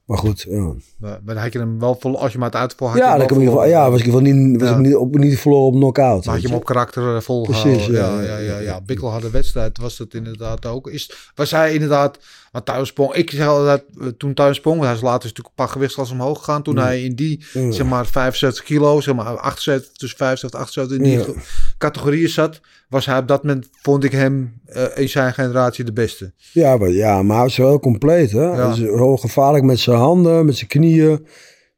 [0.05, 0.73] Maar goed, ja.
[0.97, 2.47] Maar maar had je hem wel vol, als je hem
[2.89, 2.97] had.
[2.97, 4.75] Ja, dan geval, ja, was ik in ieder geval niet, was Ja.
[4.75, 6.23] ik niet, op, niet verloren op knockout.
[6.23, 7.73] Dan had je hem op karakter eh, volgehouden.
[7.73, 8.81] Precies, ja, ja, ja, ja, ja.
[8.81, 10.89] Bikkel had een wedstrijd, was dat inderdaad ook.
[10.89, 12.17] Is, was hij inderdaad,
[12.53, 13.83] want Tuinsprong, ik zeg altijd,
[14.17, 16.63] toen Tuinsprong, hij is later is natuurlijk een paar gewichtsklassen omhoog gegaan.
[16.63, 17.71] Toen hij in die, Ja.
[17.71, 21.35] zeg maar, 75 kilo, zeg maar, 78, tussen 75 en 78 in die
[21.77, 25.93] categorieën zat, was hij op dat moment, vond ik hem eh, in zijn generatie de
[25.93, 26.33] beste.
[26.51, 28.41] Ja, maar, ja, maar hij was wel compleet, hè.
[28.43, 28.55] Ja.
[28.55, 31.27] Hij is heel gevaarlijk met zijn handen, met zijn knieën,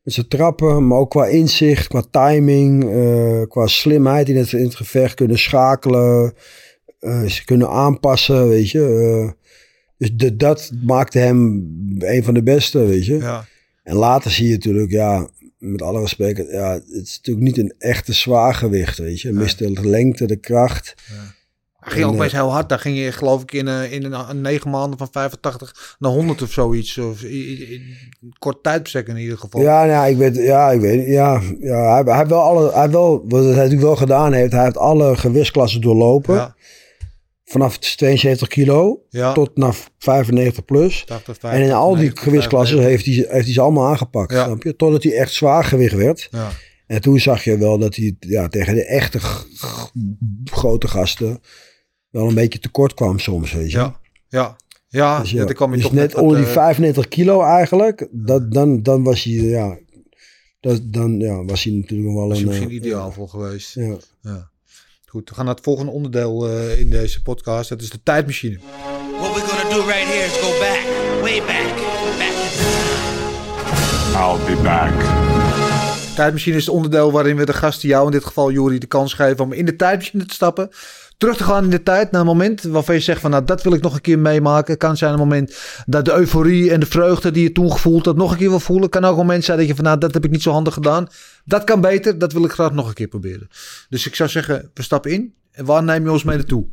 [0.03, 0.87] met zijn trappen.
[0.87, 5.13] Maar ook qua inzicht, qua timing, eh, qua slimheid in het, in het gevecht.
[5.13, 6.33] Kunnen schakelen,
[6.99, 9.33] eh, ze kunnen aanpassen, weet je.
[9.97, 10.07] Eh.
[10.07, 11.67] dus de, dat maakte hem
[11.99, 13.17] een van de beste, weet je.
[13.17, 13.45] Ja,
[13.83, 17.73] En later zie je natuurlijk, ja, met alle respect, ja, het is natuurlijk niet een
[17.77, 19.31] echte zwaargewicht, weet je.
[19.31, 20.93] Mist de lengte, de kracht.
[21.75, 22.69] hij ging ook En, best heel hard.
[22.69, 26.41] Daar ging je, geloof ik, in, eh, in een, negen maanden van 85 naar 100
[26.41, 26.97] of zoiets.
[26.97, 27.81] Of in,
[28.39, 29.61] kort tijdbestek in ieder geval.
[29.61, 32.71] Ja, nou, ja, ik weet, ja, ik weet, ja, ja hij, hij heeft wel alle,
[32.71, 36.35] hij heeft wel, wat hij natuurlijk wel gedaan heeft, hij heeft alle gewichtsklassen doorlopen.
[36.35, 36.55] ja,
[37.45, 39.33] Vanaf 72 kilo ja.
[39.33, 41.03] tot naar 95 plus.
[41.05, 42.89] 80, En in al die 90, gewichtsklassen 95.
[42.89, 44.45] heeft hij, heeft hij ze allemaal aangepakt, Ja.
[44.45, 44.75] snap je?
[44.75, 46.27] Totdat hij echt zwaar gewicht werd.
[46.31, 46.51] Ja.
[46.87, 49.19] En toen zag je wel dat hij ja, tegen de echte
[50.43, 51.41] grote gasten
[52.09, 53.77] wel een beetje tekort kwam soms, weet je.
[53.77, 54.55] Ja, ja,
[54.87, 55.19] ja.
[55.19, 58.83] Dus ja, kwam je dus toch net onder die eh, 95 kilo eigenlijk, dat, dan,
[58.83, 59.77] dan was hij, ja,
[60.59, 62.47] dat, dan ja, was hij natuurlijk wel was een...
[62.47, 63.73] misschien eh, ideaal voor geweest.
[64.21, 64.51] Ja.
[65.15, 67.69] Goed, we gaan naar het volgende onderdeel eh, in deze podcast.
[67.69, 68.57] Dat is de tijdmachine.
[69.19, 70.79] What we're gonna do right here is go back,
[71.21, 71.75] way back,
[72.17, 72.35] back
[74.15, 74.93] I'll be back.
[76.15, 79.13] Tijdmachine is het onderdeel waarin we de gasten, jou in dit geval Juri, de kans
[79.13, 80.69] geven om in de tijdmachine te stappen.
[81.17, 83.63] Terug te gaan in de tijd naar een moment waarvan je zegt van nou dat
[83.63, 84.71] wil ik nog een keer meemaken.
[84.71, 88.05] Het kan zijn een moment dat de euforie en de vreugde die je toen gevoeld
[88.05, 88.83] had nog een keer wil voelen.
[88.83, 90.51] Het kan ook een moment zijn dat je van nou dat heb ik niet zo
[90.51, 91.07] handig gedaan.
[91.45, 93.47] Dat kan beter, dat wil ik graag nog een keer proberen.
[93.89, 95.33] Dus ik zou zeggen we stappen in.
[95.51, 96.65] En waar neem je ons mee naartoe?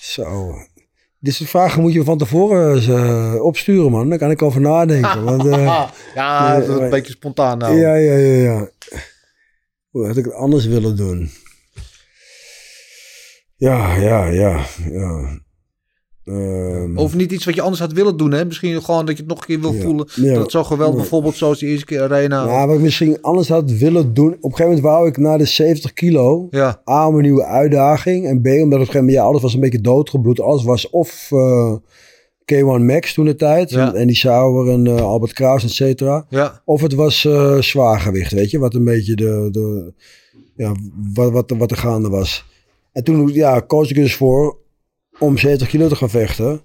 [0.00, 0.54] Zo.
[1.18, 4.08] Dit soort vragen moet je van tevoren eh, opsturen, man.
[4.08, 5.24] Daar kan ik over nadenken.
[5.24, 7.76] Want, eh, ja, dat is een beetje spontaan nou.
[7.76, 8.70] ja, ja, ja, ja.
[9.90, 11.30] Hoe had ik het anders willen doen?
[13.60, 15.38] Ja, ja, ja, ja.
[16.24, 18.32] Ehm, Of niet iets wat je anders had willen doen.
[18.32, 18.44] Hè?
[18.44, 19.80] Misschien gewoon dat je het nog een keer wil Ja.
[19.82, 20.08] voelen.
[20.14, 20.34] Ja.
[20.34, 21.00] Dat zo geweldig, Ja.
[21.00, 22.44] bijvoorbeeld zoals die eerste keer Arena.
[22.46, 24.26] ja, wat ik misschien anders had willen doen.
[24.26, 26.46] Op een gegeven moment wou ik naar de 70 kilo.
[26.50, 28.26] Ja, A, om een nieuwe uitdaging.
[28.26, 30.40] En B, omdat op een gegeven moment, ja, alles was een beetje doodgebloed.
[30.40, 31.74] Alles was of eh,
[32.44, 33.72] K1 Max toen de tijd.
[33.72, 36.26] En, en die Sauer en eh, Albert Kraus, et cetera.
[36.28, 38.58] ja, Of het was eh zwaargewicht, weet je.
[38.58, 39.92] Wat een beetje de, de
[40.56, 40.74] ja,
[41.14, 42.48] wat, wat, wat er gaande was.
[42.92, 44.58] En toen ja, koos ik dus voor
[45.18, 46.62] om 70 kilo te gaan vechten.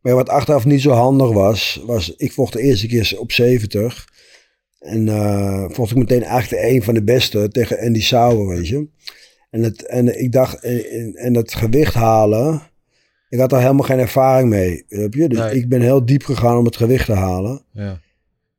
[0.00, 4.08] Maar wat achteraf niet zo handig was, was ik vocht de eerste keer op 70.
[4.78, 8.88] En eh vocht ik meteen eigenlijk een van de beste tegen Andy Sauer, weet je.
[9.50, 12.62] En, het, en ik dacht, en, en- dat gewicht halen,
[13.28, 15.28] ik had daar helemaal geen ervaring mee, heb je.
[15.28, 15.54] Dus Nee.
[15.54, 17.64] ik ben heel diep gegaan om het gewicht te halen.
[17.72, 18.00] ja.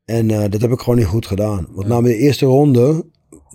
[0.06, 1.68] En eh, dat heb ik gewoon niet goed gedaan.
[1.72, 1.94] Want Ja.
[1.94, 3.06] na mijn eerste ronde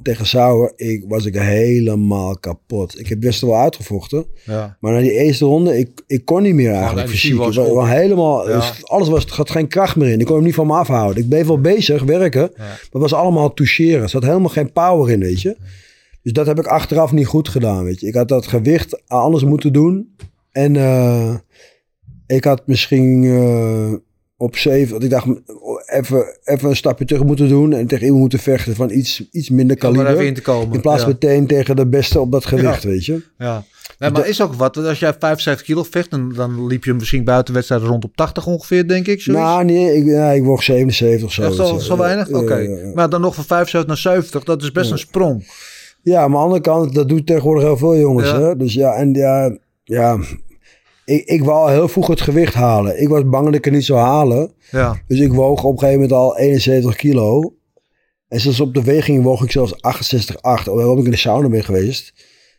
[0.03, 2.99] tegen Sauer ik, was ik helemaal kapot.
[3.01, 4.27] Ik heb best wel uitgevochten.
[4.45, 4.77] ja.
[4.81, 7.39] Maar na die eerste ronde, ik, ik kon niet meer eigenlijk de energie fysiek.
[7.39, 7.75] was Ik wa- op.
[7.75, 8.73] wa- helemaal, Ja.
[8.83, 10.21] alles was, er had geen kracht meer in.
[10.21, 11.23] Ik kon hem niet van me afhouden.
[11.23, 12.51] Ik bleef wel bezig, werken.
[12.57, 12.63] Ja.
[12.65, 14.03] Maar het was allemaal toucheren.
[14.03, 15.57] Er zat helemaal geen power in, weet je.
[16.23, 18.07] Dus dat heb ik achteraf niet goed gedaan, weet je.
[18.07, 20.17] Ik had dat gewicht anders moeten doen.
[20.51, 21.35] En eh,
[22.27, 23.93] ik had misschien eh,
[24.39, 24.91] op zeven...
[24.91, 25.27] Want ik dacht,
[25.87, 27.73] even, even een stapje terug moeten doen.
[27.73, 30.23] En tegen iemand moeten vechten van iets, iets minder er kaliber.
[30.23, 30.75] in te komen.
[30.75, 31.09] In plaats ja.
[31.09, 33.23] meteen tegen de beste op dat gewicht, weet je.
[33.39, 33.65] Ja.
[33.99, 34.77] Nee, maar is ook wat.
[34.77, 38.47] Als jij 75 kilo vecht, dan, dan liep je misschien buiten wedstrijden rond op 80
[38.47, 39.21] ongeveer, denk ik.
[39.21, 39.45] Zoiets.
[39.45, 41.43] Nou, nee, ik, ja, ik woog 77 zo.
[41.43, 41.83] Echt zo, je.
[41.83, 42.29] zo weinig?
[42.29, 42.91] Oké.
[42.95, 45.47] Maar dan nog van 75 naar 70, dat is best een sprong.
[46.03, 48.31] Ja, maar aan de andere kant, dat doet tegenwoordig heel veel jongens.
[48.31, 48.57] Hè?
[48.57, 50.19] Dus ja, en ja, ja
[51.09, 53.01] ik, ik wou al heel vroeg het gewicht halen.
[53.01, 54.53] Ik was bang dat ik het niet zou halen.
[54.71, 55.03] Ja.
[55.07, 57.55] Dus ik woog op een gegeven moment al 71 kilo.
[58.29, 60.65] En zelfs op de weging woog ik zelfs 68,8.
[60.65, 62.13] Hoewel ik in de sauna ben geweest.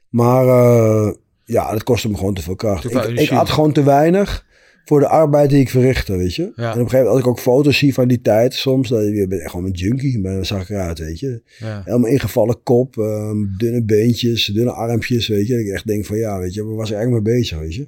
[0.10, 1.12] Maar eh,
[1.45, 2.82] ja, dat kostte me gewoon te veel kracht.
[2.82, 4.47] Te veel Ik, ik had gewoon te weinig
[4.86, 6.43] voor de arbeid die ik verrichtte, weet je.
[6.43, 9.04] En op een gegeven moment, als ik ook foto's zie van die tijd soms, dan
[9.04, 10.20] je bent echt gewoon een junkie.
[10.20, 11.41] Maar dan zag ik eruit, weet je.
[11.60, 11.82] Ja.
[11.86, 15.54] Helemaal ingevallen kop, ehm, dunne beentjes, dunne armpjes, weet je.
[15.54, 17.76] Dat ik echt denk van ja, weet je, waar was ik eigenlijk mee bezig, weet
[17.76, 17.88] je.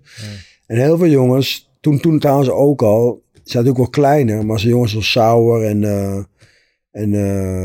[0.71, 4.71] En heel veel jongens, toen, toen trouwens ook al, zijn natuurlijk wel kleiner, maar zijn
[4.71, 6.17] jongens als Sauer en, eh
[6.91, 7.13] en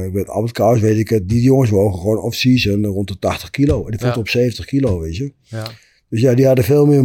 [0.07, 3.51] ik weet, Albert Kraus weet ik het, die jongens wogen gewoon off-season rond de 80
[3.51, 3.85] kilo.
[3.87, 4.15] En die Ja.
[4.15, 5.33] op 70 kilo, weet je.
[5.43, 5.65] Ja.
[6.09, 7.03] Dus ja, die hadden veel meer,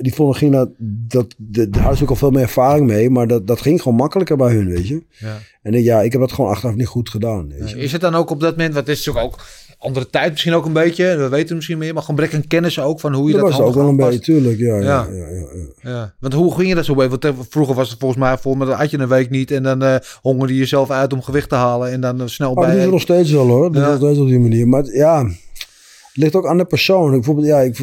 [0.00, 0.70] die vonden ging dat,
[1.08, 3.82] dat, de- daar hadden ze ook al veel meer ervaring mee, maar dat, dat ging
[3.82, 5.02] gewoon makkelijker bij hun, weet je.
[5.08, 5.38] Ja.
[5.62, 7.76] En ik, ja, ik heb dat gewoon achteraf niet goed gedaan, weet je.
[7.76, 9.44] Is het dan ook op dat moment, het is natuurlijk ook
[9.82, 13.00] andere tijd misschien ook een beetje, we weten misschien meer, maar gebrek aan kennis ook
[13.00, 14.76] van hoe je dat dat, was ook wel een beetje, tuurlijk, ja.
[14.76, 15.46] ja, Ja.
[15.82, 16.14] ja.
[16.20, 17.08] want hoe ging je dat zo bij?
[17.08, 19.50] Want eh, vroeger was het volgens mij vol, maar dan had je een week niet
[19.50, 22.54] en dan eh hongerde je jezelf uit om gewicht te halen en dan eh, snel
[22.54, 22.80] Maar dat bij.
[22.80, 23.72] is er nog steeds wel hoor.
[23.72, 24.68] Dat is nog steeds op die manier.
[24.68, 27.10] Maar ja, het ligt ook aan de persoon.
[27.10, 27.78] Bijvoorbeeld, ja, ik,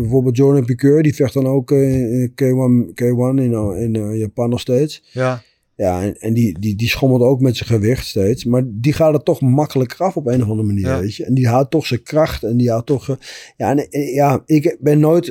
[0.00, 5.02] bijvoorbeeld Jordan Piqueur, die vecht dan ook in K1, K1 in, in Japan nog steeds.
[5.12, 5.42] Ja,
[5.80, 8.44] Ja, en, en die, die, die schommelt ook met zijn gewicht steeds.
[8.44, 11.00] Maar die gaat er toch makkelijker af op een of andere manier, Ja.
[11.00, 11.24] weet je.
[11.24, 13.08] En die houdt toch zijn kracht en die houdt toch...
[13.08, 13.16] eh,
[13.56, 15.28] ja, en, eh, ja, ik ben nooit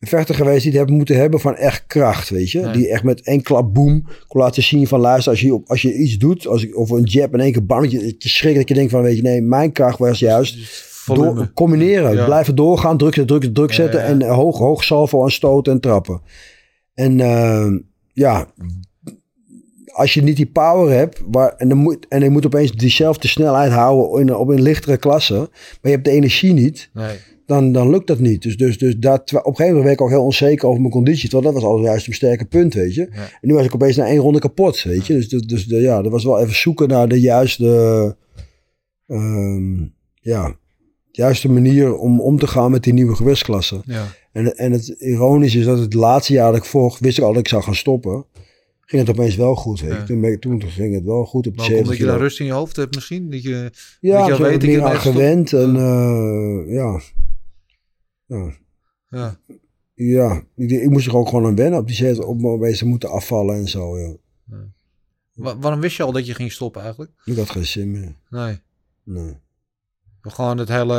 [0.00, 2.60] een vechter geweest die het heeft moeten hebben van echt kracht, weet je.
[2.60, 2.72] Nee.
[2.72, 5.82] Die echt met één klap boem kon laten zien van luister, als je, op- als
[5.82, 8.22] je iets doet, als ik, of een jab in één keer bam, dat je, dat
[8.22, 10.56] je schrikt dat je denkt van weet je, nee, mijn kracht was juist
[10.90, 11.34] volume.
[11.34, 12.14] door, combineren.
[12.14, 12.24] Ja.
[12.24, 14.06] Blijven doorgaan, druk, druk, druk Ja, zetten ja.
[14.06, 16.20] en hoog, hoog salvo aan stoten en trappen.
[16.94, 17.66] En eh,
[18.12, 18.52] ja,
[19.96, 23.28] als je niet die power hebt, waar, en, dan moet, en je moet opeens diezelfde
[23.28, 27.16] snelheid houden in, op een lichtere klasse, maar je hebt de energie niet, nee.
[27.46, 28.42] dan, dan lukt dat niet.
[28.42, 30.92] Dus, dus, dus dat, op een gegeven moment werd ik ook heel onzeker over mijn
[30.92, 33.08] conditie, terwijl dat was al juist een sterke punt, weet je.
[33.12, 33.22] Ja.
[33.40, 35.14] En nu was ik opeens na één ronde kapot, weet je.
[35.14, 38.16] Dus, dus, dus ja, dat was wel even zoeken naar de juiste,
[39.06, 39.84] ehm,
[40.20, 40.56] ja,
[41.10, 43.80] juiste manier om om te gaan met die nieuwe gewichtsklasse.
[43.84, 44.04] Ja.
[44.32, 47.32] En, en het ironische is dat het laatste jaar dat ik vocht, wist ik al
[47.32, 48.24] dat ik zou gaan stoppen.
[48.86, 49.80] Ging het opeens wel goed.
[49.80, 49.96] Weet je.
[49.96, 50.04] Ja.
[50.04, 52.18] Toen, ben ik- toen ging het wel goed op de Maar omdat 70 je daar
[52.20, 53.70] rust in je hoofd hebt misschien, dat je...
[54.00, 54.70] Ja, dat je weet ik
[55.00, 55.52] stop- gewend.
[55.52, 57.00] En eh, ja,
[58.26, 58.52] Ja.
[59.10, 59.38] Ja.
[59.94, 62.40] Ja, ik, ik moest er ook gewoon aan wennen op die zet op
[62.74, 63.98] ze moeten afvallen en zo.
[63.98, 64.14] Ja.
[65.34, 67.12] Wa- waarom wist je al dat je ging stoppen eigenlijk?
[67.24, 68.16] Ik had geen zin meer.
[68.30, 68.58] Nee.
[69.04, 69.36] Nee.
[70.20, 70.94] Gewoon het hele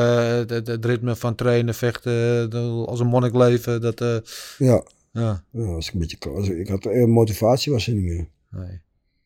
[0.48, 2.52] het, ritme van trainen, vechten,
[2.86, 3.82] als een monnik leven.
[3.82, 4.18] Dat, eh,
[4.58, 6.44] Ja, ja, ja was ik een beetje klaar.
[6.44, 8.28] Ik had eh, motivatie was er niet meer.
[8.50, 8.82] nee.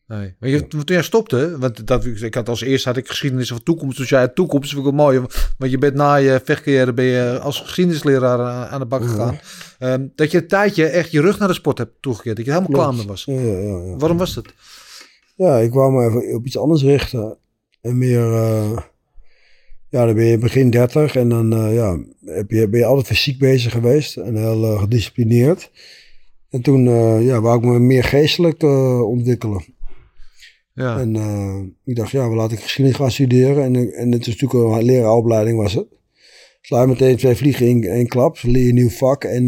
[0.06, 0.34] nee.
[0.38, 3.62] Maar je, toen jij stopte, want dat, ik had als eerste had ik geschiedenis van
[3.62, 3.96] toekomst.
[3.96, 5.20] Toen zei je toekomst, vind ik wel mooi.
[5.58, 9.38] Want je bent na je vechtcarrière ben je als geschiedenisleraar aan, aan de bak gegaan.
[9.78, 12.36] Ehm, dat je een tijdje echt je rug naar de sport hebt toegekeerd.
[12.36, 13.24] Dat je helemaal klaar mee was.
[13.24, 13.96] Ja, ja, ja, ja.
[13.96, 14.46] Waarom was dat?
[15.36, 17.38] Ja, ik wou me even op iets anders richten.
[17.80, 18.78] En meer, eh,
[19.92, 23.06] ja, dan ben je begin 30 en dan eh, ja, heb je, ben je altijd
[23.06, 25.70] fysiek bezig geweest en heel eh, gedisciplineerd.
[26.50, 28.62] En toen eh, ja, wou ik me meer geestelijk
[29.02, 29.64] ontwikkelen.
[30.74, 31.16] Ja, En
[31.84, 33.64] ik dacht, ja, we laten ik geschiedenis gaan studeren.
[33.64, 35.86] En, en het is natuurlijk een leraaropleiding was het.
[36.60, 38.38] Sla je meteen twee vliegen in één klap.
[38.42, 39.24] Leer je een nieuw vak.
[39.24, 39.46] En,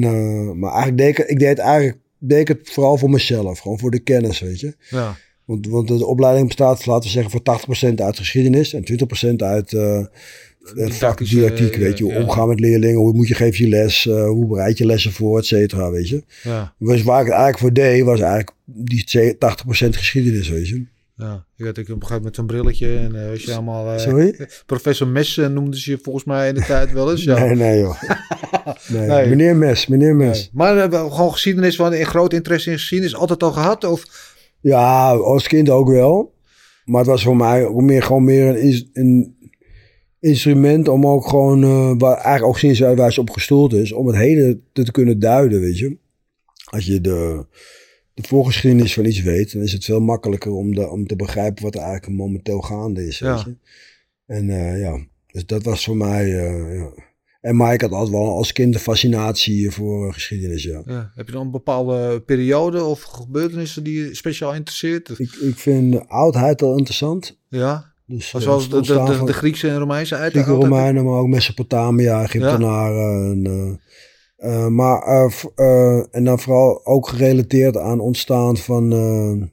[0.59, 3.59] maar eigenlijk deed ik, ik deed het eigenlijk deed ik het vooral voor mezelf.
[3.59, 4.77] Gewoon voor de kennis, weet je.
[4.91, 8.85] ja, Want, want de opleiding bestaat, laten we zeggen, voor 80% uit geschiedenis en
[9.33, 10.05] 20% uit eh
[10.75, 11.77] Didactische, didactiek.
[11.77, 12.21] Weet je, hoe ja.
[12.21, 15.39] omgaan met leerlingen, hoe moet je geef je les, eh, hoe bereid je lessen voor,
[15.39, 16.25] et cetera, weet je.
[16.43, 20.85] ja, Dus waar ik het eigenlijk voor deed, was eigenlijk die 80% geschiedenis, weet je.
[21.17, 21.45] ja.
[21.57, 23.93] Ik op een gegeven moment met zo'n brilletje en eh was je allemaal...
[23.93, 24.47] eh, Sorry?
[24.67, 27.25] Professor Mes eh, noemden ze je volgens mij in de tijd wel eens.
[27.25, 27.39] Ja.
[27.45, 28.03] Nee, nee joh.
[28.89, 29.29] Nee, Nee.
[29.29, 30.51] Meneer Mes, meneer Mes.
[30.53, 33.85] Maar eh, wel gewoon geschiedenis, van een groot interesse in geschiedenis, altijd al gehad?
[33.85, 34.33] Of?
[34.65, 36.35] Ja, als kind ook wel.
[36.85, 39.37] Maar het was voor mij ook meer, gewoon meer een, een
[40.21, 44.07] instrument om ook gewoon, eh, waar eigenlijk ook sinds waar ze op gestoeld is, om
[44.07, 45.97] het heden te, te kunnen duiden, weet je.
[46.65, 47.47] Als je de,
[48.15, 51.63] de voorgeschiedenis van iets weet, dan is het veel makkelijker om, de, om te begrijpen
[51.63, 53.35] wat er eigenlijk momenteel gaande is, Ja.
[53.35, 53.57] weet je.
[54.27, 56.93] En eh, ja, dus dat was voor mij, eh, ja.
[57.45, 60.83] En maar ik had altijd wel als kind een fascinatie voor eh, geschiedenis, ja.
[60.85, 61.13] Ja.
[61.15, 65.09] Heb je dan een bepaalde periode of gebeurtenissen die je speciaal interesseert?
[65.19, 67.39] Ik, ik vind de oudheid al interessant.
[67.49, 70.33] Ja, Dus, eh, zoals het de, de, de, Griekse en Romeinse uit.
[70.33, 70.53] Grieken?
[70.53, 73.31] Romeinen, maar ook Mesopotamia, Egyptenaren.
[73.31, 79.47] En, eh, eh, maar, eh, eh, en dan vooral ook gerelateerd aan ontstaan van, eh,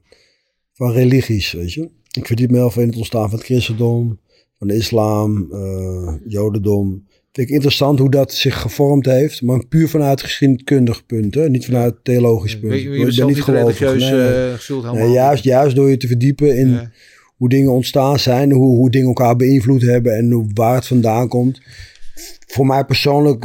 [0.73, 1.89] van religies, weet je.
[2.11, 4.19] Ik verdiep me heel veel in het ontstaan van het christendom,
[4.57, 7.09] van de islam, eh, jodendom.
[7.31, 11.49] Vind ik interessant hoe dat zich gevormd heeft, maar puur vanuit geschiedkundig punt, hè?
[11.49, 12.81] niet vanuit theologisch punt.
[12.81, 13.79] Je, bent niet gelovig.
[13.79, 14.83] religieus nee, nee.
[14.83, 16.91] eh, Nee, juist, juist door je te verdiepen in Ja.
[17.35, 21.27] hoe dingen ontstaan zijn, hoe, hoe dingen elkaar beïnvloed hebben en hoe, waar het vandaan
[21.27, 21.61] komt.
[22.47, 23.43] Voor mij persoonlijk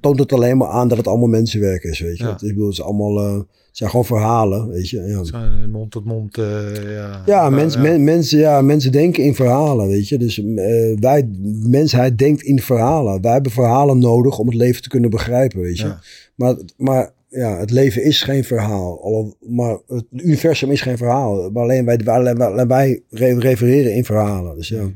[0.00, 2.24] toont het alleen maar aan dat het allemaal mensenwerk is, weet je.
[2.24, 2.30] Ja.
[2.30, 3.40] Het, is, ik bedoel, het, is allemaal, eh,
[3.70, 5.00] zijn gewoon verhalen, weet je.
[5.00, 6.38] Ja, Zijn Mond tot mond.
[6.38, 10.18] eh, ja, ja, mens, men- mensen, ja, mensen denken in verhalen, weet je.
[10.18, 11.28] Dus eh, wij,
[11.62, 13.20] mensheid denkt in verhalen.
[13.22, 15.84] Wij hebben verhalen nodig om het leven te kunnen begrijpen, weet je.
[15.86, 16.00] Ja.
[16.34, 19.02] Maar, maar ja, het leven is geen verhaal.
[19.02, 21.50] Al- Maar het universum is geen verhaal.
[21.50, 24.56] Maar alleen wij, wij, wij, wij re- refereren in verhalen.
[24.56, 24.90] Dus ja.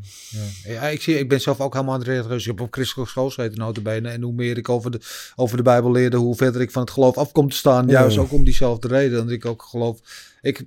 [0.65, 0.73] Ja.
[0.73, 2.41] Ja, ik, zie, ik ben zelf ook helemaal aan het religieus.
[2.43, 4.09] Ik heb op christelijke school gezeten, notabene.
[4.09, 5.01] En hoe meer ik over de,
[5.37, 7.87] over de Bijbel leerde, hoe verder ik van het geloof af kom te staan.
[7.87, 7.93] Ja.
[8.01, 9.19] Juist ook om diezelfde reden.
[9.23, 9.99] Dat ik ook geloof...
[10.43, 10.65] Ik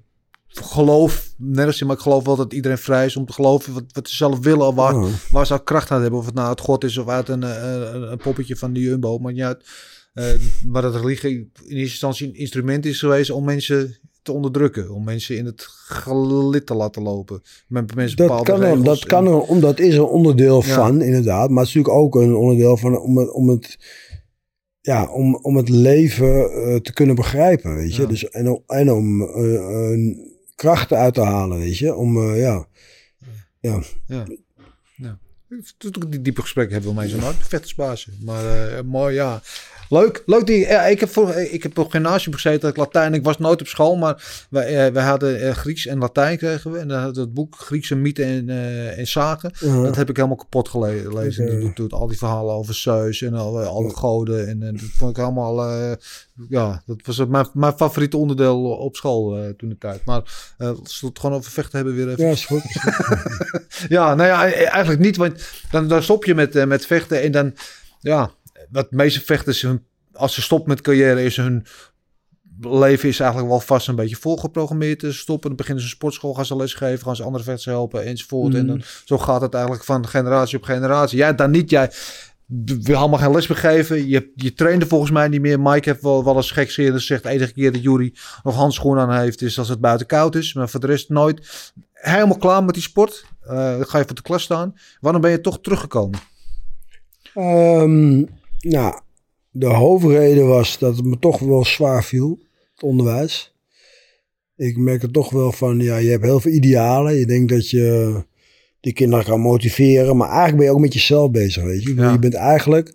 [0.47, 3.83] geloof nergens in, maar ik geloof wel dat iedereen vrij is om te geloven wat,
[3.91, 4.75] wat ze zelf willen.
[4.75, 5.07] Waar, Ja.
[5.31, 6.19] waar ze ook kracht aan hebben.
[6.19, 8.79] Of het nou uit God is of uit een, eh, een, een poppetje van de
[8.79, 9.17] Jumbo.
[9.17, 9.57] Maar ja,
[10.65, 14.89] maar dat religie in eerste instantie een instrument is geweest om mensen te onderdrukken.
[14.91, 17.41] Om mensen in het gelid te laten lopen.
[17.67, 20.73] Met mensen Dat kan, er, dat kan er, omdat is er een onderdeel Ja.
[20.73, 21.49] van, inderdaad.
[21.49, 23.77] Maar het is natuurlijk ook een onderdeel van om het, om het,
[24.81, 28.01] ja, om, om het leven eh, te kunnen begrijpen, weet je.
[28.01, 28.07] Ja.
[28.07, 29.55] Dus, en, om- en om eh,
[29.93, 30.17] eh,
[30.55, 31.95] krachten uit te halen, weet je.
[31.95, 32.67] Om, eh, ja.
[33.59, 33.81] Ja.
[34.07, 34.25] Ja.
[34.95, 35.19] ja.
[36.09, 37.35] Die diepe gesprekken hebben we mij zo nooit.
[37.39, 38.13] Vechtersbazen.
[38.23, 39.41] Maar eh, mooi, ja.
[39.89, 40.23] Leuk.
[40.25, 43.13] Leuk die, ja, ik, heb voor, ik heb op gymnasium gezeten, ik Latijn.
[43.13, 46.71] Ik was nooit op school, maar wij, eh, wij hadden eh, Grieks en Latijn kregen
[46.71, 46.77] we.
[46.77, 49.51] En dan hadden we het boek Griekse mythen en, eh, en zaken.
[49.59, 49.81] Ja.
[49.81, 51.71] Dat heb ik helemaal kapot gele- gelezen.
[51.75, 54.47] Doet al die verhalen over Zeus en al, alle goden.
[54.47, 55.63] En, dat vond ik allemaal,
[56.49, 60.05] ja, dat was mijn, mijn favoriete onderdeel op school toen de tijd.
[60.05, 60.21] Maar
[60.57, 62.25] eh als we het gewoon over vechten hebben weer even.
[62.25, 62.63] Ja, is goed.
[63.89, 65.17] Ja, nou ja, eigenlijk niet.
[65.17, 67.21] Want dan, dan stop je met, met vechten.
[67.21, 67.53] En dan,
[67.99, 68.31] ja,
[68.71, 71.65] wat meeste vechters, hun, als ze stoppen met carrière, is hun
[72.61, 75.01] leven is eigenlijk wel vast een beetje volgeprogrammeerd.
[75.01, 78.05] Ze stoppen, dan beginnen ze een sportschool, gaan ze lesgeven, gaan ze andere vechters helpen
[78.05, 78.55] enzovoort.
[78.55, 81.17] En dan, zo gaat het eigenlijk van generatie op generatie.
[81.17, 81.91] Jij dan niet, jij
[82.65, 84.07] wil helemaal geen les meer geven.
[84.07, 85.59] Je, je trainde volgens mij niet meer.
[85.59, 88.13] Mike heeft wel, wel eens gekscherend gezegd, de enige keer dat Jury
[88.43, 90.53] nog handschoenen aan heeft, is als het buiten koud is.
[90.53, 91.73] Maar voor de rest nooit.
[91.93, 93.25] Helemaal klaar met die sport.
[93.45, 94.75] Dan ga je voor de klas staan.
[94.99, 96.19] Waarom ben je toch teruggekomen?
[97.33, 98.23] Ehm,
[98.59, 98.99] Nou,
[99.51, 102.39] de hoofdreden was dat het me toch wel zwaar viel,
[102.73, 103.55] het onderwijs.
[104.55, 107.15] Ik merk er toch wel van, ja, je hebt heel veel idealen.
[107.15, 108.15] Je denkt dat je
[108.79, 111.95] die kinderen kan motiveren, maar eigenlijk ben je ook met jezelf bezig, weet je.
[111.95, 112.11] Ja.
[112.11, 112.85] Je bent eigenlijk,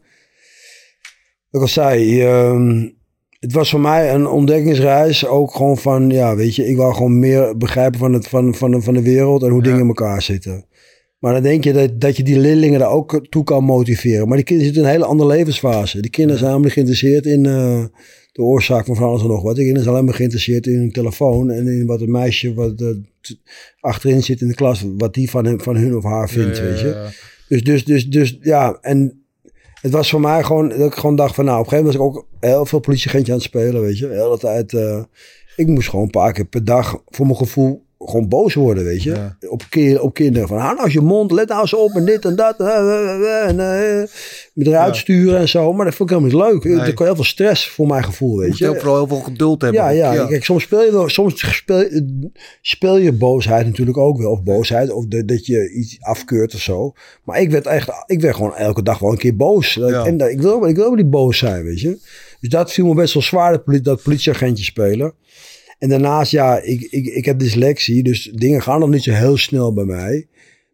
[1.51, 2.89] wat ik al zei, je, ehm,
[3.41, 5.27] het was voor mij een ontdekkingsreis.
[5.27, 8.71] Ook gewoon van, ja, weet je, ik wou gewoon meer begrijpen van, het, van, van,
[8.71, 9.65] de- van de wereld en hoe Ja.
[9.65, 10.65] dingen in elkaar zitten.
[11.23, 14.29] Maar dan denk je dat, dat je die leerlingen daar ook toe kan motiveren.
[14.29, 16.01] Maar die kinderen zitten in een hele andere levensfase.
[16.01, 17.85] Die kinderen zijn helemaal niet geïnteresseerd in eh,
[18.33, 19.55] de oorzaak van van alles en nog wat.
[19.55, 21.51] Die kinderen zijn alleen maar geïnteresseerd in hun telefoon.
[21.51, 22.89] En in wat het meisje wat eh,
[23.81, 26.63] achterin zit in de klas, wat die van, hem, van hun of haar vindt, Ja,
[26.63, 27.11] ja, weet je.
[27.49, 29.25] Dus, dus, dus, dus ja, en
[29.81, 32.13] het was voor mij gewoon dat ik gewoon dacht van nou, op een gegeven moment
[32.13, 34.09] was ik ook heel veel politieagentje aan het spelen, weet je.
[34.09, 35.03] De hele tijd, eh,
[35.57, 39.03] ik moest gewoon een paar keer per dag voor mijn gevoel gewoon boos worden, weet
[39.03, 39.11] je.
[39.11, 39.37] Ja.
[39.49, 42.25] Op, keer, op kinderen van hou nou je mond, let nou eens op en dit
[42.25, 42.59] en dat.
[42.61, 42.67] En
[43.61, 44.03] eh,
[44.55, 45.01] me eruit Ja.
[45.01, 45.73] sturen en zo.
[45.73, 46.65] Maar dat vond ik helemaal niet leuk.
[46.77, 46.87] Nee.
[46.87, 48.65] Er kwam heel veel stress voor mijn gevoel, weet Moet je.
[48.65, 49.81] je ook vooral heel veel geduld hebben.
[49.81, 51.89] Ja, ja, Kijk, soms speel je wel, soms speel,
[52.63, 54.31] speel je boosheid natuurlijk ook wel.
[54.31, 56.93] Of boosheid, of de- dat je iets afkeurt of zo.
[57.25, 59.79] Maar ik werd echt, ik werd gewoon elke dag wel een keer boos.
[59.81, 61.99] En dat- ik wil, ik wil wel niet boos zijn, weet je.
[62.41, 65.15] Dus dat viel me best wel zwaar, dat, dat politieagentje spelen.
[65.83, 69.37] En daarnaast, ja, ik, ik, ik heb dyslexie, dus dingen gaan nog niet zo heel
[69.37, 70.27] snel bij mij.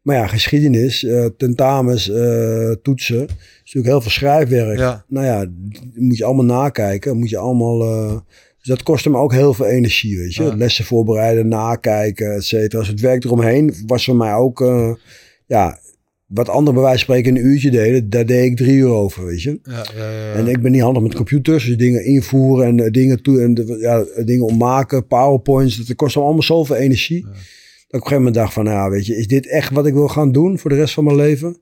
[0.02, 4.78] Maar ja, geschiedenis, eh, tentamens, eh, toetsen, is natuurlijk heel veel schrijfwerk.
[4.78, 5.04] Ja.
[5.08, 5.46] Nou ja,
[5.94, 7.82] moet je allemaal nakijken, moet je allemaal...
[7.82, 8.16] eh,
[8.58, 10.42] dus dat kostte me ook heel veel energie, weet je.
[10.42, 10.56] Ja.
[10.56, 12.78] Lessen voorbereiden, nakijken, et cetera.
[12.78, 14.58] Dus het werk eromheen was voor mij ook...
[15.46, 15.78] ja,
[16.28, 19.24] wat anderen bij wijze van spreken een uurtje deden, daar deed ik drie uur over,
[19.24, 19.58] weet je.
[19.62, 20.32] Ja, ja, ja.
[20.32, 23.54] En ik ben niet handig met computers, dus dingen invoeren en eh, dingen, toe, en
[23.54, 27.22] de- ja, dingen ommaken, powerpoints, dat kost allemaal zoveel energie.
[27.22, 29.72] Dat ik op een gegeven moment dacht van, nou ja, weet je, is dit echt
[29.72, 31.56] wat ik wil gaan doen voor de rest van mijn leven?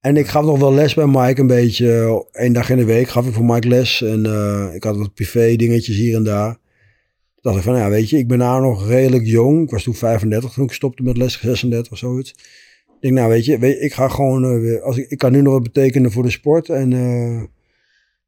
[0.00, 3.08] En ik gaf nog wel les bij Mike een beetje, één dag in de week
[3.08, 4.02] gaf ik voor Mike les.
[4.02, 6.52] En eh, ik had wat privé dingetjes hier en daar.
[6.52, 6.60] Toen
[7.52, 9.62] dacht ik van, nou ja, weet je, ik ben nou nog redelijk jong.
[9.62, 12.34] Ik was toen 35 toen ik stopte met les, 36 of zoiets.
[13.00, 15.32] Ik denk, nou weet je, weet ik ga gewoon eh, weer, als ik, ik kan
[15.32, 16.68] nu nog wat betekenen voor de sport.
[16.68, 17.42] En eh,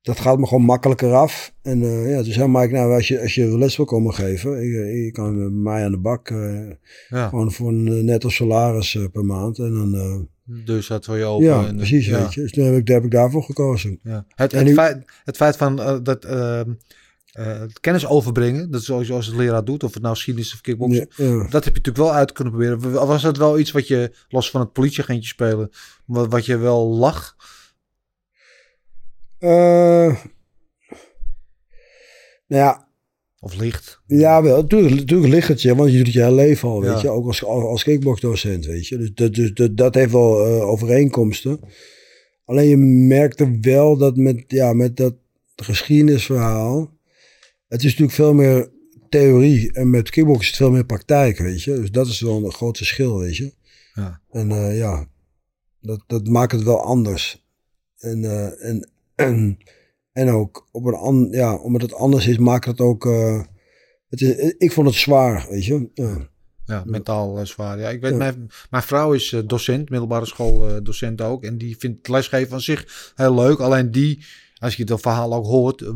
[0.02, 1.54] dat gaat me gewoon makkelijker af.
[1.62, 4.62] En eh, ja, dus zei Mike, nou als je, als je les wil komen geven,
[4.62, 4.72] ik,
[5.04, 6.28] je kan mij aan de bak.
[7.08, 7.28] ja.
[7.28, 9.58] gewoon voor een netto salaris per maand.
[9.58, 10.28] En dan,
[10.64, 11.46] Dus dat voor je open.
[11.46, 12.18] ja, en, precies, ja.
[12.22, 12.40] weet je.
[12.40, 13.98] Dus toen heb ik, daar heb ik daarvoor gekozen.
[14.02, 14.24] Ja.
[14.34, 16.70] Het, het, nu- feit, het feit van dat ehm,
[17.32, 20.60] het kennis overbrengen, dat is zoals als het leraar doet, of het nou geschiedenis of
[20.60, 21.36] kickboksen, Ja, ja.
[21.38, 23.06] dat heb je natuurlijk wel uit kunnen proberen.
[23.06, 25.70] Was dat wel iets wat je, los van het politieagentje spelen,
[26.04, 27.36] wat, wat je wel lag?
[29.38, 29.48] Eh,
[32.46, 32.88] nou ja,
[33.42, 34.00] Of licht?
[34.06, 34.56] Ja, wel.
[34.56, 37.00] Natuurlijk, natuurlijk ligt het je, want je doet het je hele leven al, weet Ja.
[37.00, 37.08] je.
[37.08, 38.96] Ook als, als, als kickboxdocent, weet je.
[38.98, 41.60] Dus dat, dus dat, dat heeft wel eh, overeenkomsten.
[42.44, 42.76] Alleen je
[43.06, 45.14] merkte wel dat met, ja, met dat
[45.56, 46.98] geschiedenisverhaal...
[47.70, 48.70] Het is natuurlijk veel meer
[49.08, 51.74] theorie en met kickbox is het veel meer praktijk, weet je.
[51.74, 53.52] Dus dat is wel een groot verschil, weet je.
[53.94, 54.20] Ja.
[54.30, 55.06] En eh, ja,
[55.80, 57.44] dat, dat maakt het wel anders.
[57.98, 59.58] En, eh, en, en,
[60.12, 63.06] en ook op een an, ja, omdat het anders is, maakt het ook.
[63.06, 63.42] eh,
[64.08, 65.88] het is, ik vond het zwaar, weet je.
[65.94, 66.28] Ja.
[66.64, 67.78] Ja, mentaal zwaar.
[67.78, 68.16] Ja, ik weet, Ja.
[68.16, 71.44] mijn, mijn vrouw is docent, middelbare school docent ook.
[71.44, 73.58] En die vindt lesgeven aan zich heel leuk.
[73.58, 74.24] Alleen die,
[74.60, 75.88] als je dat verhaal ook hoort, eh,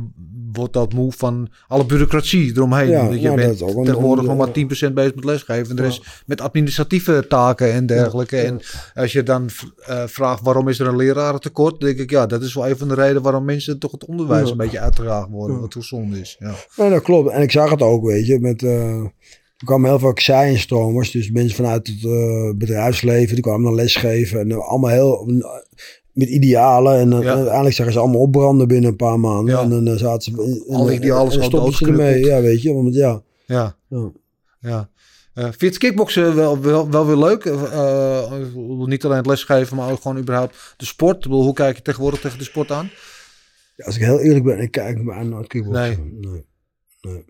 [0.53, 2.89] wordt dat moe van alle bureaucratie eromheen.
[2.89, 5.71] Ja, je nou, bent dat tegenwoordig nog maar 10% bezig met lesgeven.
[5.71, 8.37] En de rest met administratieve taken en dergelijke.
[8.37, 8.61] En
[8.95, 9.49] als je dan
[9.87, 12.89] eh, vraagt waarom is er een lerarentekort, denk ik ja, dat is wel een van
[12.89, 15.61] de redenen waarom mensen toch het onderwijs een beetje uitgedragen worden.
[15.61, 16.37] Wat hoe zonde is.
[16.39, 16.89] Ja.
[16.89, 17.31] Dat klopt.
[17.31, 18.41] En ik zag het ook, weet je.
[18.41, 19.01] Met, eh,
[19.57, 21.11] er kwamen heel veel zij-instromers.
[21.11, 23.35] Dus mensen vanuit het bedrijfsleven.
[23.35, 24.41] Die kwamen dan lesgeven.
[24.41, 25.43] En allemaal heel...
[26.15, 26.99] met idealen.
[26.99, 27.31] En, dan Ja.
[27.31, 29.55] en uiteindelijk zagen ze allemaal opbranden binnen een paar maanden.
[29.55, 29.63] Ja.
[29.63, 30.43] En dan eh, zaten ze...
[30.43, 32.25] in- in- Alle idealen en gewoon stopten ze ermee.
[32.25, 32.73] Ja, weet je.
[32.75, 33.23] Want ja...
[33.47, 33.77] Ja.
[33.89, 34.11] ja.
[34.61, 34.89] Ja.
[35.35, 37.45] Eh vind je het kickboksen wel, wel, wel weer leuk?
[37.45, 38.33] Eh, eh,
[38.87, 41.17] niet alleen het lesgeven, maar ook gewoon überhaupt de sport.
[41.17, 42.91] Ik bedoel, hoe kijk je tegenwoordig tegen de sport aan?
[43.77, 46.19] Ja, Als ik heel eerlijk ben, ik kijk me aan naar het kickboksen.
[46.21, 46.33] Nee.
[46.33, 46.45] Nee.
[47.01, 47.25] Nee.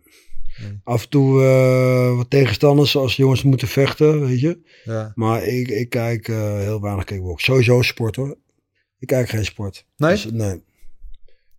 [0.85, 4.59] Af en toe eh, wat tegenstanders zoals jongens moeten vechten, weet je.
[4.85, 5.13] Ja.
[5.15, 7.53] Maar ik, ik kijk eh, heel weinig kickboksen.
[7.53, 8.37] Sowieso sport hoor.
[9.05, 9.85] Ik kijk geen sport.
[9.97, 10.11] Nee?
[10.11, 10.63] Dus, nee.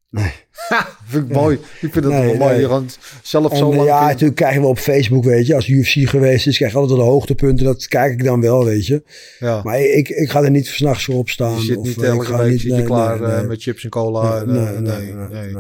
[0.10, 0.32] Nee.
[0.70, 1.56] Ha, vind ik mooi.
[1.56, 2.68] Ik vind het Nee, wel mooi.
[2.68, 2.86] nee.
[3.24, 3.88] Zelf En, zo eh, lang...
[3.90, 4.12] ja, vindt.
[4.12, 5.56] natuurlijk krijgen we op Facebook, weet je.
[5.56, 7.66] Als UFC geweest is, krijg je altijd de hoogtepunten.
[7.66, 9.04] Dat kijk ik dan wel, weet je.
[9.40, 9.62] ja.
[9.64, 11.56] Maar ik, ik ga er niet s'nachts voor opstaan.
[11.56, 13.48] je zit of, niet eh, ik elke ga week niet- zit je nee, klaar eh,
[13.48, 14.44] met chips en cola.
[14.44, 15.54] Nee, Eh, nee, nee,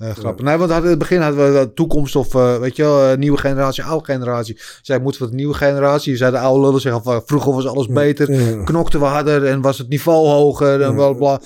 [0.00, 0.44] Eh, grappig.
[0.44, 3.16] Nee, want in het begin hadden we de toekomst of eh, weet je wel, eh,
[3.18, 4.58] nieuwe generatie, oude generatie.
[4.82, 6.16] Zij moeten we de nieuwe generatie.
[6.16, 8.62] Zij de oude lullen zeggen van vroeger was alles beter, Ja.
[8.64, 11.40] knokten we harder en was het niveau hoger en bla bla.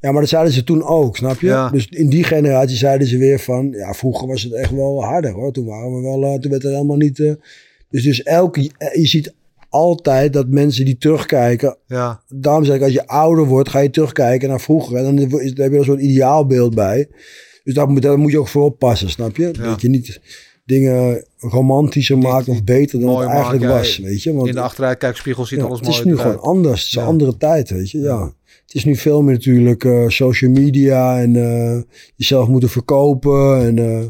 [0.00, 1.46] Ja, maar dat zeiden ze toen ook, snap je?
[1.46, 1.68] Ja.
[1.68, 3.70] Dus in die generatie zeiden ze weer van...
[3.70, 5.52] Ja, vroeger was het echt wel harder hoor.
[5.52, 6.22] Toen waren we wel...
[6.24, 7.16] eh, toen werd er helemaal niet...
[7.90, 8.60] dus dus elke...
[8.92, 9.34] Je ziet
[9.68, 11.76] altijd dat mensen die terugkijken...
[11.86, 14.96] Ja, Daarom zeg ik, als je ouder wordt, ga je terugkijken naar vroeger.
[14.96, 17.08] En dan is, heb je een soort ideaalbeeld bij.
[17.70, 19.50] Dus daar moet, daar moet je ook voor oppassen, snap je?
[19.52, 19.62] Ja.
[19.62, 20.20] Dat je niet
[20.64, 24.32] dingen romantischer maakt of beter dan het eigenlijk maken, was, weet je?
[24.32, 26.28] Want in de achteruitkijkspiegel ziet ja, alles het mooi is nu eruit.
[26.30, 26.80] gewoon anders.
[26.80, 27.98] Het is een andere tijd, weet je.
[27.98, 28.32] Ja.
[28.66, 31.80] Het is nu veel meer natuurlijk eh, social media en eh,
[32.16, 33.60] jezelf moeten verkopen.
[33.60, 34.06] En eh,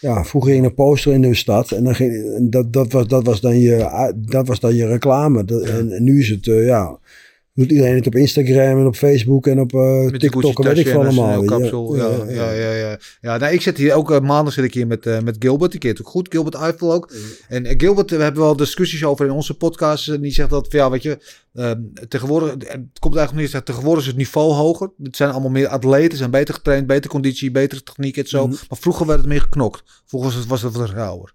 [0.00, 3.06] ja, vroeger ging een poster in de stad en, dan ging, en dat, dat, was,
[3.06, 5.44] dat, was dan je, dat was dan je reclame.
[5.44, 6.98] Dat, en, en nu is het, ja,
[7.54, 10.78] doet iedereen het op Instagram en op Facebook en op eh, die TikTok en weet
[10.78, 11.44] ik veel allemaal.
[11.44, 11.96] kapsel.
[11.96, 12.98] Ja, ja, ja, ja.
[13.20, 15.70] ja nou, ik zit hier ook, eh, maandag zit ik hier met, eh, met Gilbert.
[15.70, 16.28] Die keert ook goed.
[16.30, 17.12] Gilbert Eiffel ook.
[17.48, 20.08] En eh, Gilbert, eh, we hebben wel discussies over in onze podcast.
[20.08, 21.18] En die zegt dat, ja, weet je,
[21.52, 21.70] eh,
[22.08, 24.90] tegenwoordig, eh, het komt eigenlijk niet, tegenwoordig is het niveau hoger.
[25.02, 28.46] Het zijn allemaal meer atleten, zijn beter getraind, betere conditie, betere techniek en zo.
[28.46, 28.56] Mhm.
[28.68, 29.82] Maar vroeger werd het meer geknokt.
[30.06, 31.32] Vroeger was het, was het wat rauwer.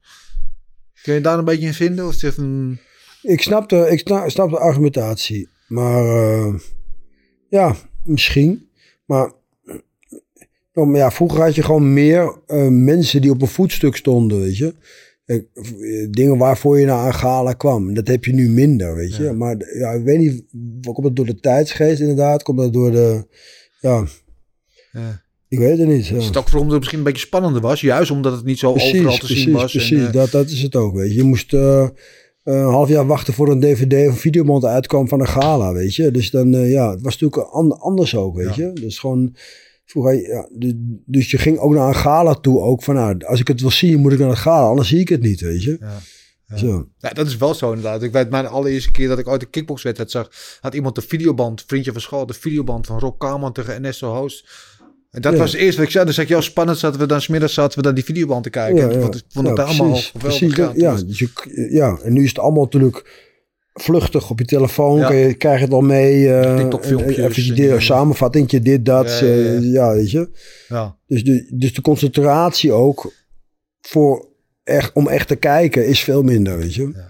[1.02, 2.08] Kun je daar een beetje in vinden?
[2.08, 2.38] Of is het.
[3.22, 4.00] Ik snap de, ik
[4.30, 5.50] snap de argumentatie.
[5.68, 6.54] Maar eh,
[7.50, 8.70] ja, misschien.
[9.06, 9.32] Maar,
[10.74, 14.58] maar ja, vroeger had je gewoon meer eh, mensen die op een voetstuk stonden, weet
[14.58, 14.74] je.
[15.26, 15.38] Eh,
[16.10, 17.94] dingen waarvoor je naar een gala kwam.
[17.94, 19.24] Dat heb je nu minder, weet je.
[19.24, 19.34] Ja.
[19.34, 20.44] Maar ja, ik weet niet,
[20.82, 22.44] komt dat door de tijdsgeest inderdaad?
[22.44, 23.26] Komt dat door de,
[23.80, 24.06] ja,
[24.92, 25.22] Ja.
[25.48, 26.08] ik weet het niet.
[26.08, 26.16] ja.
[26.18, 27.82] Is het ook omdat het misschien een beetje spannender was?
[27.82, 29.74] Juist omdat het niet zo overal te precies, zien was.
[29.74, 31.16] en, Precies, eh, dat, dat is het ook, weet je.
[31.16, 31.54] Je moest
[32.56, 36.12] een half jaar wachten voor een dvd of videoband uitkwam van een gala, weet je.
[36.12, 38.66] Dus dan, eh, ja, het was natuurlijk an- anders ook, weet Ja.
[38.66, 38.74] je.
[38.74, 39.36] Dus gewoon,
[39.86, 43.40] vroeger, ja, du- dus je ging ook naar een gala toe ook van, nou, als
[43.40, 45.64] ik het wil zien, moet ik naar het gala, anders zie ik het niet, weet
[45.64, 45.78] je.
[45.80, 45.98] Ja.
[46.50, 46.58] Ja.
[46.58, 46.88] Zo.
[46.98, 48.04] Ja, dat is wel zo inderdaad.
[48.04, 50.30] Ik weet, mijn allereerste keer dat ik ooit een kickboxwedstrijd zag,
[50.62, 54.50] had iemand de videoband, vriendje van school, de videoband van Rob Kaman tegen Ernesto Host.
[55.12, 55.40] En dat Ja.
[55.40, 56.06] was het eerste wat ik zei.
[56.06, 58.50] Dan zeg ik, joh, spannend zaten we dan, smiddags zaten we dan die videoband te
[58.50, 58.92] kijken.
[58.92, 60.74] Ja, vond ik vond het allemaal precies, geweldig.
[60.76, 63.26] precies, Ja, dus je, ja, en nu is het allemaal natuurlijk
[63.74, 65.02] vluchtig op je telefoon.
[65.02, 66.34] Kan je, krijg je het al mee.
[66.34, 67.82] eh TikTok-filmpjes Even en die dingen.
[67.82, 69.20] samenvatting, dit, dat.
[69.20, 69.28] Ja,
[69.62, 70.30] ja, weet je.
[70.68, 70.98] ja.
[71.08, 73.14] Dus de, dus de concentratie ook
[73.82, 74.28] voor
[74.64, 77.06] echt, om echt te kijken is veel minder, weet je.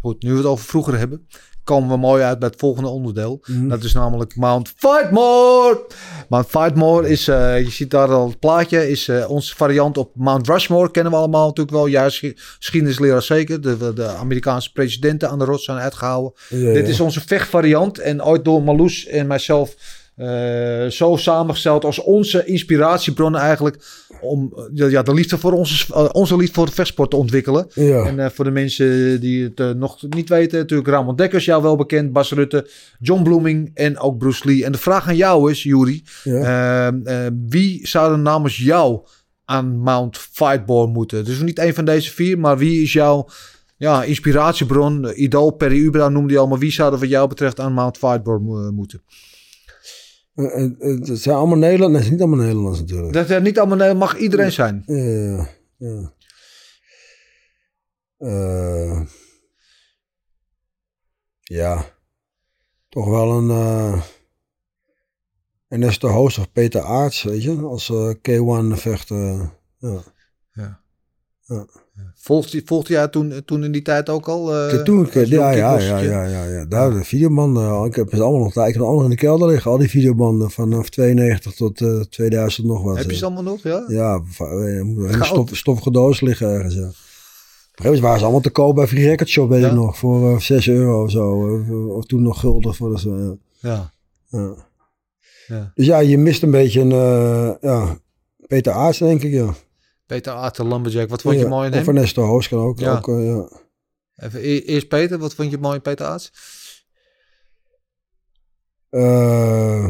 [0.00, 1.26] Goed, nu we het over vroeger hebben,
[1.68, 3.40] komen we mooi uit bij het volgende onderdeel.
[3.46, 3.68] Mhm.
[3.68, 5.86] Dat is namelijk Mount Fightmore.
[6.28, 10.10] Mount Fightmore is, eh, je ziet daar al het plaatje, is eh, onze variant op
[10.14, 10.90] Mount Rushmore.
[10.90, 11.86] Kennen we allemaal natuurlijk wel.
[11.86, 12.24] Juist
[12.58, 13.60] geschiedenisleraar zeker.
[13.60, 16.32] De, de Amerikaanse presidenten aan de rots zijn uitgehouden.
[16.48, 16.92] Ja, Dit ja.
[16.92, 17.98] is onze vechtvariant.
[17.98, 19.74] En ooit door Marloes en mijzelf
[20.18, 23.84] eh, zo samengesteld als onze inspiratiebron eigenlijk.
[24.20, 27.66] Om ja, de liefde voor onze, eh, onze liefde voor de vechtsport te ontwikkelen.
[27.74, 28.04] Ja.
[28.06, 31.62] En eh, voor de mensen die het eh, nog niet weten, natuurlijk Ramon Dekkers, jou
[31.62, 34.64] wel bekend, Bas Rutte, John Blooming en ook Bruce Lee.
[34.64, 36.88] En de vraag aan jou is, Juri, Ja.
[36.92, 39.00] eh, eh, wie zou er namens jou
[39.44, 41.24] aan Mount Fightborn moeten?
[41.24, 43.28] Dus niet een van deze vier, maar wie is jouw
[43.76, 47.60] ja, inspiratiebron, idool, Perry Ubra noemde je al, maar wie zou er wat jou betreft
[47.60, 49.02] aan Mount Fightborn mo- moeten?
[50.38, 51.90] Eh, eh, eh, Het zijn allemaal Nederlanders.
[51.90, 53.12] Nee, het is niet allemaal Nederlands natuurlijk.
[53.12, 54.82] Dat eh, niet allemaal, mag iedereen zijn.
[54.86, 56.12] Ja, ja.
[58.18, 59.00] Eh,
[61.40, 61.84] ja,
[62.88, 64.02] toch wel een eh
[65.68, 69.16] en dat is de host of Peter Aarts, weet je, als eh, K1 vechter.
[69.78, 70.02] ja.
[70.52, 70.82] Ja.
[71.40, 71.66] Ja.
[72.14, 74.54] Volgt, hij- volgt jij toen, toen in die tijd ook al?
[74.56, 77.84] eh, Toen, ik- ja, ja, ja, ja, ja, ja, daar de videobanden.
[77.84, 79.88] Ik heb het allemaal nog, ik heb het allemaal in de kelder liggen, al die
[79.88, 82.96] videobanden vanaf 92 tot eh 2000 nog wat.
[82.96, 83.16] Heb je eh.
[83.18, 83.84] ze allemaal nog, ja?
[83.88, 86.74] Ja, eh, een stof, stoffige doos liggen ergens.
[86.74, 86.80] Ja.
[86.80, 89.68] Op een gegeven moment waren ze allemaal te koop bij Free Record Shop, weet Ja?
[89.68, 91.30] ik nog, voor eh 6 euro of zo.
[91.96, 93.38] Of, toen nog gulden voor de zo.
[93.60, 93.90] Ja.
[94.30, 95.72] Ja.
[95.74, 97.98] Dus ja, je mist een beetje een, eh, ja,
[98.46, 99.54] Peter Aarts, denk ik, ja.
[100.08, 101.88] Peter Aarten, Lumberjack, wat vond je Ja, mooi in Of hem?
[101.96, 102.78] Ernesto Hoos kan ook.
[102.78, 102.96] Ja.
[102.96, 103.48] ook eh, ja.
[104.16, 106.32] Even, e- eerst Peter, wat vond je mooi in Peter Aarts?
[108.90, 109.88] Eh,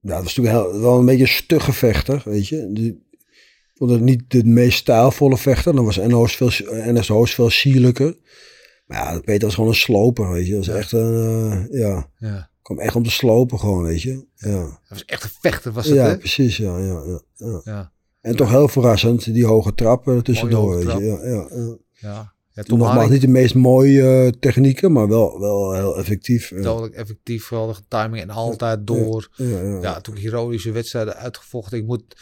[0.00, 2.70] ja, dat was natuurlijk heel, wel een beetje een stugge vechter, weet je.
[2.72, 5.74] Die, ik vond het niet de meest stijlvolle vechter.
[5.74, 6.50] Dan was NO's veel,
[6.92, 8.16] NSO's veel sierlijker.
[8.86, 10.54] Maar ja, Peter was gewoon een sloper, weet je.
[10.54, 11.14] Dat was echt een,
[11.70, 12.50] eh, ja, Ja.
[12.62, 14.26] kwam echt om te slopen gewoon, weet je.
[14.34, 16.18] Ja, Hij was echt een vechter, was het, ja hè?
[16.18, 17.02] precies, ja, ja,
[17.36, 17.92] ja, ja.
[18.22, 21.04] En toch heel verrassend, die hoge trappen tussendoor, hoge weet je.
[21.04, 21.76] Ja, ja, ja.
[21.92, 22.32] Ja.
[22.54, 26.52] Ja, Tom Nogmaals, niet de meest mooie eh, technieken, maar wel, wel heel effectief.
[26.62, 29.28] Dodelijk effectief, geweldige timing en altijd door.
[29.80, 31.78] Ja, toen heroïsche wedstrijden uitgevochten.
[31.78, 32.16] Ik moet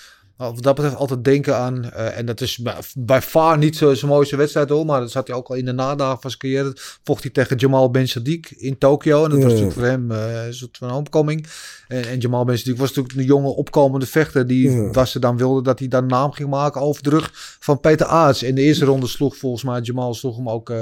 [0.48, 2.60] wat dat betreft altijd denken aan, eh, en dat is
[2.98, 5.64] bij, far niet zo- zijn mooiste wedstrijd hoor, maar dat zat hij ook al in
[5.64, 6.76] de nadagen van zijn carrière.
[7.04, 9.24] Vocht hij tegen Jamal Ben Sadiq in Tokio.
[9.24, 11.46] En dat Ja, was natuurlijk voor hem eh, een soort van homecoming.
[11.88, 14.90] En, en Jamal Ben Sadiq was natuurlijk een jonge opkomende vechter die Ja.
[14.90, 17.30] was er dan wilde dat hij dan naam ging maken over de rug
[17.60, 18.42] van Peter Aarts.
[18.42, 20.72] In de eerste ronde sloeg volgens mij Jamal sloeg hem ook,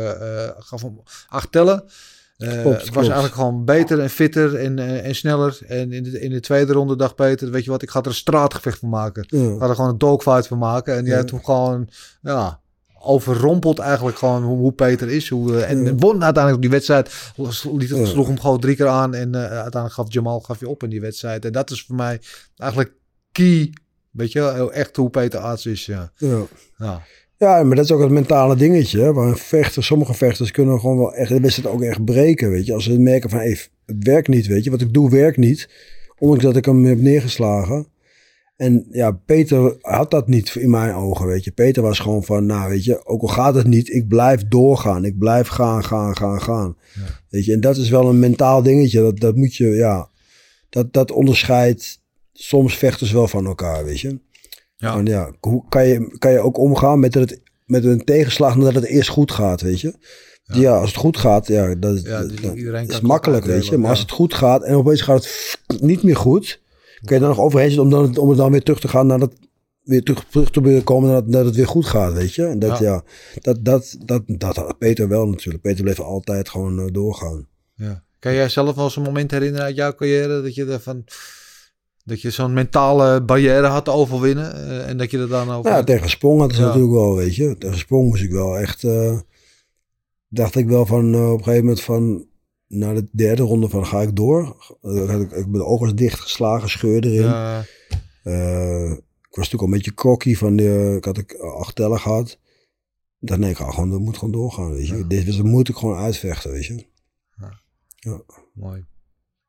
[0.59, 1.85] gaf hem acht tellen.
[2.39, 5.59] Eh, Klopt, het was eigenlijk gewoon beter en fitter en, eh, en sneller.
[5.67, 8.07] En in de, in de tweede ronde dacht Peter, weet je wat, ik ga er
[8.07, 9.25] een straatgevecht van maken.
[9.29, 9.53] Ja.
[9.53, 10.97] Ik ga er gewoon een dogfight van maken.
[10.97, 11.25] En die Ja.
[11.25, 11.89] toen gewoon,
[12.23, 12.61] ja,
[13.01, 15.29] overrompeld eigenlijk gewoon hoe, hoe Peter is.
[15.29, 15.95] Hoe, eh, en Ja.
[15.95, 17.33] won uiteindelijk die wedstrijd.
[17.73, 18.05] Liet, Ja.
[18.05, 19.15] Sloeg hem gewoon drie keer aan.
[19.15, 21.45] En eh, uiteindelijk gaf Jamal gaf je op in die wedstrijd.
[21.45, 22.21] En dat is voor mij
[22.57, 22.93] eigenlijk
[23.33, 23.73] key.
[24.11, 25.87] Weet je, wel, echt hoe Peter Aarts is.
[25.87, 26.13] Ja.
[26.17, 27.03] Ja.
[27.39, 27.63] Ja.
[27.63, 29.01] Maar dat is ook het mentale dingetje.
[29.01, 29.13] Hè?
[29.13, 32.51] Waar een vechter, sommige vechters kunnen gewoon wel echt de wedstrijd ook echt breken.
[32.51, 35.11] Weet je, als ze merken van, hey, het werkt niet, weet je, wat ik doe
[35.11, 35.69] werkt niet.
[36.19, 37.87] Ondanks dat ik hem heb neergeslagen.
[38.57, 41.51] En ja, Peter had dat niet in mijn ogen, weet je.
[41.51, 45.05] Peter was gewoon van, nou, weet je, ook al gaat het niet, ik blijf doorgaan.
[45.05, 46.77] Ik blijf gaan, gaan, gaan, gaan.
[47.29, 49.01] Weet je, en dat is wel een mentaal dingetje.
[49.01, 50.09] Dat, dat moet je, ja,
[50.69, 54.19] dat, dat onderscheidt soms vechters wel van elkaar, weet je.
[54.81, 54.93] Ja.
[54.93, 58.75] Van, ja, hoe kan je, kan je ook omgaan met, het, met een tegenslag nadat
[58.75, 59.95] het eerst goed gaat, weet je?
[60.43, 63.73] Ja, als het goed gaat, ja, dat, is- Ja, dus dat makkelijk, het weet je.
[63.77, 63.91] Maar ja.
[63.91, 65.29] als het goed gaat en opeens gaat
[65.67, 66.61] het niet meer goed,
[67.05, 69.07] kun je dan nog overheen zitten om dan, om er dan weer terug te gaan
[69.07, 69.33] naar dat
[69.83, 72.45] weer terug, terug te komen dat, dat het weer goed gaat, weet je.
[72.45, 73.03] En dat, Ja.
[73.41, 75.63] dat, dat, dat, dat had Peter wel natuurlijk.
[75.63, 77.47] Peter bleef altijd gewoon eh, doorgaan.
[77.75, 78.03] Ja.
[78.19, 81.05] Kan jij zelf wel eens een moment herinneren uit jouw carrière dat je ervan
[82.09, 85.71] dat je zo'n mentale barrière had te overwinnen eh, en dat je er dan over.
[85.71, 86.65] Ja, tegen Sprong had het Ja.
[86.67, 87.57] natuurlijk wel, weet je.
[87.59, 88.85] Tegen Sprong moest ik wel echt...
[88.85, 89.19] eh,
[90.29, 92.27] dacht ik wel van eh, op een gegeven moment van...
[92.69, 94.57] Na de derde ronde van ga ik door.
[94.81, 97.23] Had ik, ik ben de ogen dichtgeslagen, scheur erin.
[97.23, 97.61] Ja,
[99.29, 100.57] ik was natuurlijk al een beetje cocky van...
[100.57, 102.39] De, ik had ik acht tellen gehad.
[103.21, 104.97] Ik dacht nee, ik ga gewoon, dat moet gewoon doorgaan, weet je.
[104.97, 105.03] Ja.
[105.03, 106.87] Dit dit moet ik gewoon uitvechten, weet je.
[108.55, 108.85] mooi.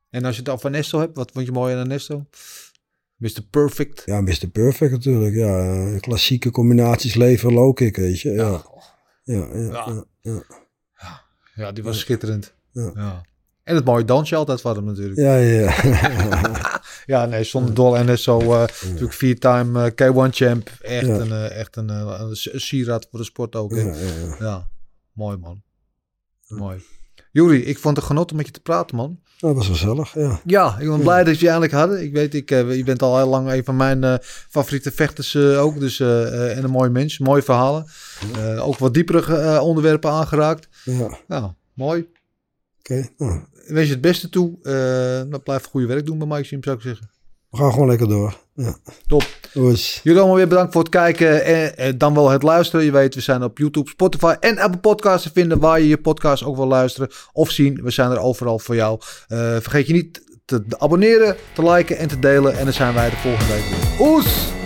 [0.09, 2.25] En als je het over Nesto hebt, wat vond je mooi aan Nesto?
[3.15, 3.41] Mr.
[3.49, 4.01] Perfect.
[4.05, 4.47] Ja, Mr.
[4.51, 5.35] Perfect natuurlijk.
[5.35, 8.31] Ja, klassieke combinaties leven low kick, weet je.
[8.31, 8.63] Ja,
[9.23, 10.05] ja, ja.
[10.21, 10.43] Ja.
[11.55, 12.53] ja, die was schitterend.
[12.71, 13.23] Ja.
[13.63, 15.19] En het mooie dansje altijd van hem natuurlijk.
[15.19, 16.81] Ja, ja, ja.
[17.05, 17.97] Ja, nee, zonder dol.
[17.97, 18.47] En zo eh,
[18.83, 20.69] natuurlijk vier-time eh, K1 champ.
[20.81, 23.71] Echt een, eh, echt een, een sieraad voor de sport ook.
[23.71, 23.81] hè.
[23.81, 24.35] ja, ja, ja.
[24.39, 24.69] Ja,
[25.13, 25.61] mooi man.
[26.47, 26.83] Mooi.
[27.31, 29.19] Juri, ik vond het genot om met je te praten, man.
[29.39, 30.41] Nou, dat was gezellig, ja.
[30.45, 32.03] Ja, ik ben blij dat je eindelijk hadden.
[32.03, 34.15] Ik weet, ik, eh, je bent al heel lang een van mijn eh,
[34.49, 35.79] favoriete vechters eh, ook.
[35.79, 37.85] Dus, en een mooi mens, mooie verhalen.
[38.59, 40.67] Ook wat diepere onderwerpen aangeraakt.
[40.83, 41.17] Ja, oké.
[41.27, 42.07] Nou, mooi.
[43.17, 44.57] Nou, Ik wens je het beste toe.
[45.29, 47.09] Nou, blijf goede werk doen bij Maxime, zou ik zeggen.
[47.49, 48.37] we gaan gewoon lekker door.
[48.61, 48.77] Ja.
[49.07, 49.23] Top.
[49.53, 52.85] Dus, Jullie allemaal weer bedankt voor het kijken en, en dan wel het luisteren.
[52.85, 55.97] Je weet, we zijn op YouTube, Spotify en Apple Podcasts te vinden waar je je
[55.97, 57.79] podcast ook wil luisteren of zien.
[57.83, 58.99] We zijn er overal voor jou.
[59.27, 62.57] Eh, vergeet je niet te abonneren, te liken en te delen.
[62.57, 64.07] En dan zijn wij de volgende week weer.
[64.07, 64.58] Oes!